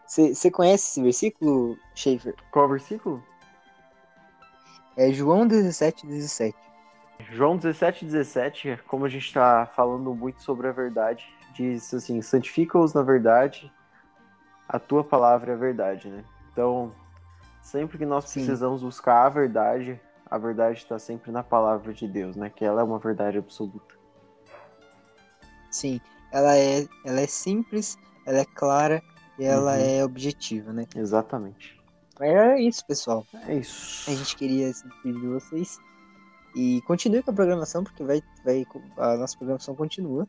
[0.08, 2.36] Você conhece esse versículo, Schaefer?
[2.52, 3.24] Qual versículo?
[4.96, 6.56] É João 17, 17.
[7.32, 12.93] João 17, 17, como a gente está falando muito sobre a verdade, diz assim: santifica-os
[12.93, 13.71] na verdade,
[14.67, 16.24] a tua palavra é a verdade, né?
[16.51, 16.91] Então,
[17.61, 18.41] sempre que nós Sim.
[18.41, 19.99] precisamos buscar a verdade,
[20.30, 22.49] a verdade está sempre na palavra de Deus, né?
[22.49, 23.95] Que ela é uma verdade absoluta.
[25.71, 25.99] Sim,
[26.32, 29.01] ela é, ela é simples, ela é clara
[29.39, 29.80] e ela Uhum.
[29.99, 30.86] é objetiva, né?
[30.95, 31.80] Exatamente.
[32.19, 33.26] É isso, pessoal.
[33.47, 34.09] É isso.
[34.09, 35.80] A gente queria se despedir de vocês.
[36.56, 38.66] E continue com a programação, porque vai, vai,
[38.97, 40.28] a nossa programação continua.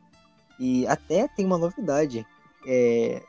[0.59, 2.25] E até tem uma novidade.
[2.65, 3.21] É,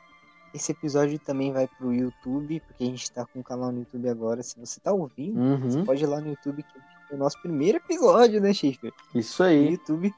[0.53, 4.09] esse episódio também vai pro YouTube, porque a gente tá com um canal no YouTube
[4.09, 4.41] agora.
[4.41, 5.85] Se você tá ouvindo, você Uhum.
[5.85, 6.79] pode ir lá no YouTube, que
[7.11, 8.91] é o nosso primeiro episódio, né, Schaefer?
[9.13, 9.71] Isso No aí.
[9.71, 10.13] YouTube.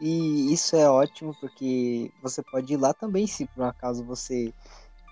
[0.00, 4.52] E isso é ótimo, porque você pode ir lá também, se por um acaso você.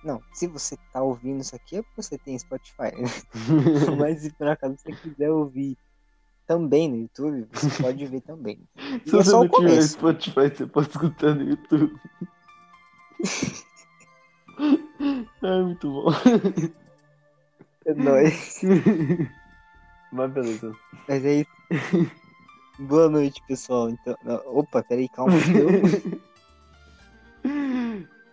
[0.05, 3.09] Não, se você tá ouvindo isso aqui é porque você tem Spotify, né?
[3.99, 5.77] Mas se por acaso você quiser ouvir
[6.47, 8.61] também no YouTube, você pode ver também.
[9.05, 9.89] E Se é você só não o tiver começo.
[9.89, 11.97] Spotify, você pode escutar no YouTube.
[15.43, 16.11] Ai, muito bom.
[17.85, 18.61] É nóis.
[20.13, 20.75] Mas beleza.
[21.09, 22.11] Mas é isso.
[22.79, 23.91] Boa noite, pessoal.
[23.91, 25.35] Então, não, opa, peraí, calma.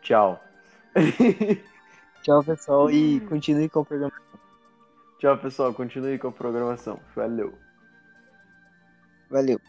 [0.01, 0.41] Tchau.
[2.21, 4.13] Tchau, pessoal, e continue com o programa.
[5.19, 5.73] Tchau, pessoal.
[5.73, 6.99] Continue com a programação.
[7.15, 7.53] Valeu.
[9.33, 9.59] Valeu.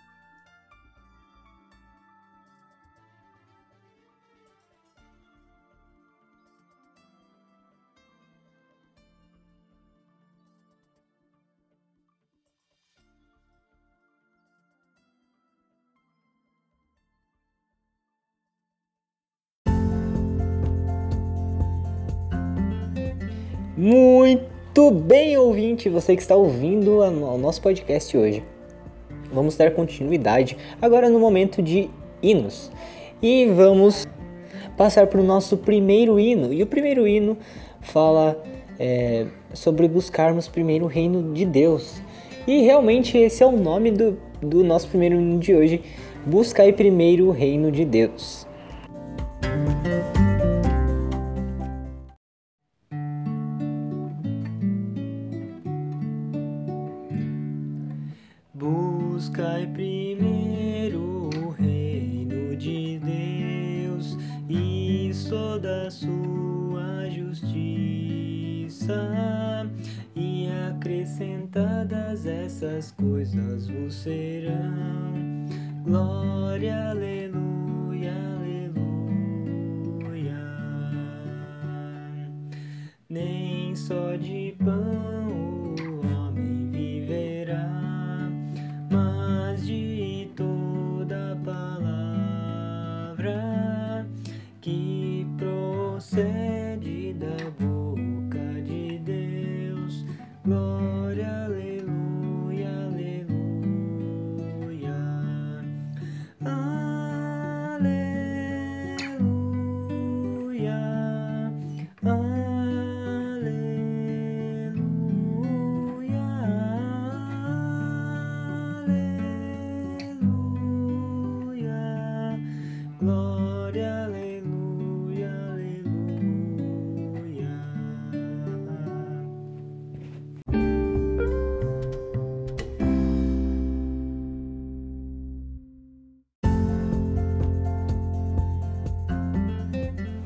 [23.77, 28.54] Muito bem, ouvinte, você que está ouvindo o nosso podcast hoje.
[29.35, 31.91] Vamos dar continuidade agora no momento de
[32.23, 32.71] hinos.
[33.21, 34.07] E vamos
[34.77, 36.53] passar para o nosso primeiro hino.
[36.53, 37.37] E o primeiro hino
[37.81, 38.41] fala
[38.79, 42.01] é, sobre buscarmos primeiro o reino de Deus.
[42.47, 45.83] E realmente esse é o nome do, do nosso primeiro hino de hoje.
[46.25, 48.44] Buscai primeiro o reino de Deus.
[76.05, 77.14] Glória, aleluia,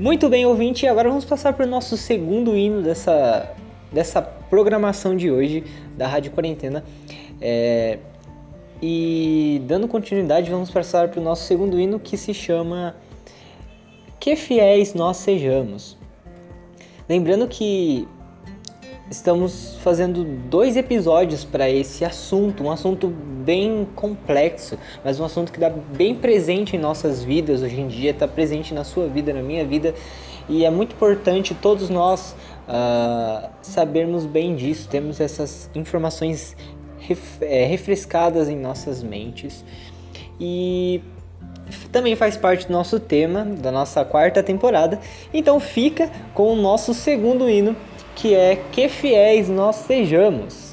[0.08, 3.54] Muito bem, ouvinte, agora vamos passar para o nosso segundo hino dessa,
[3.92, 5.62] dessa programação de hoje
[5.98, 6.82] da Rádio Quarentena.
[7.38, 7.98] É,
[8.80, 12.96] e dando continuidade, vamos passar para o nosso segundo hino que se chama
[14.18, 15.98] Que Fiéis Nós Sejamos.
[17.06, 18.08] Lembrando que
[19.10, 25.58] estamos fazendo dois episódios para esse assunto, um assunto bem complexo, mas um assunto que
[25.58, 29.42] está bem presente em nossas vidas hoje em dia, está presente na sua vida, na
[29.42, 29.94] minha vida,
[30.48, 32.36] e é muito importante todos nós
[32.66, 36.54] ah, sabermos bem disso, temos essas informações
[36.98, 39.64] ref- eh, refrescadas em nossas mentes
[40.38, 41.00] e
[41.90, 45.00] também faz parte do nosso tema da nossa quarta temporada.
[45.32, 47.76] Então fica com o nosso segundo hino,
[48.18, 50.67] que é Que Fiéis Nós Sejamos.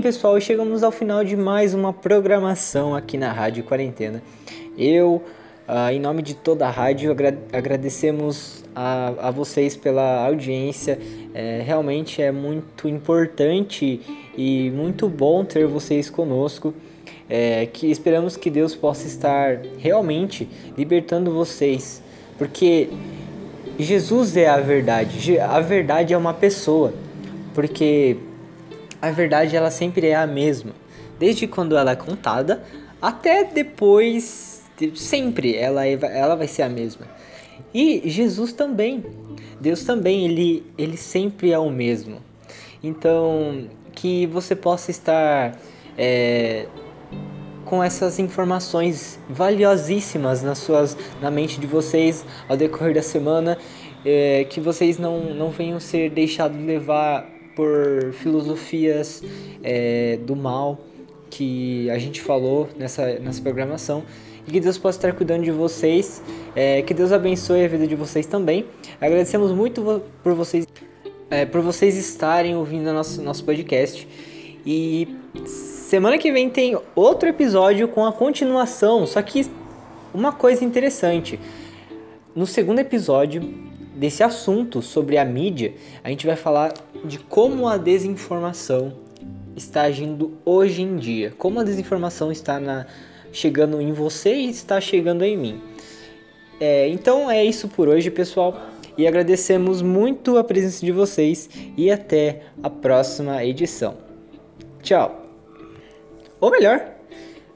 [0.00, 4.22] Bem, pessoal, chegamos ao final de mais uma programação aqui na Rádio Quarentena.
[4.78, 5.22] Eu,
[5.68, 10.98] ah, em nome de toda a rádio, agra- agradecemos a, a vocês pela audiência.
[11.34, 14.00] É, realmente é muito importante
[14.34, 16.72] e muito bom ter vocês conosco.
[17.28, 20.48] é, que esperamos que Deus possa estar realmente
[20.78, 22.02] libertando vocês,
[22.38, 22.88] porque
[23.78, 25.38] Jesus é a verdade.
[25.38, 26.94] A verdade é uma pessoa,
[27.54, 28.16] porque
[29.00, 30.72] a verdade ela sempre é a mesma,
[31.18, 32.62] desde quando ela é contada
[33.00, 34.62] até depois,
[34.94, 37.06] sempre ela é, ela vai ser a mesma.
[37.72, 39.04] E Jesus também,
[39.60, 42.18] Deus também, ele ele sempre é o mesmo.
[42.82, 45.58] Então que você possa estar
[45.96, 46.66] é,
[47.64, 53.56] com essas informações valiosíssimas nas suas, na mente de vocês ao decorrer da semana,
[54.04, 59.22] é, que vocês não, não venham ser deixados levar por filosofias
[59.62, 60.78] é, do mal
[61.28, 64.02] que a gente falou nessa, nessa programação
[64.48, 66.22] e que Deus possa estar cuidando de vocês,
[66.56, 68.64] é, que Deus abençoe a vida de vocês também.
[68.98, 70.66] Agradecemos muito por vocês,
[71.30, 74.08] é, por vocês estarem ouvindo nosso, nosso podcast
[74.64, 75.06] e
[75.44, 79.44] Semana que vem tem outro episódio com a continuação, só que
[80.14, 81.38] uma coisa interessante.
[82.32, 83.69] No segundo episódio
[84.00, 86.72] desse assunto sobre a mídia, a gente vai falar
[87.04, 88.94] de como a desinformação
[89.54, 92.86] está agindo hoje em dia, como a desinformação está na,
[93.30, 95.60] chegando em você e está chegando em mim.
[96.58, 98.58] É, então é isso por hoje, pessoal.
[98.96, 103.98] E agradecemos muito a presença de vocês e até a próxima edição.
[104.82, 105.26] Tchau!
[106.40, 106.86] Ou melhor,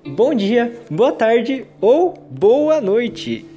[0.06, 3.53] bom dia, boa tarde ou boa noite.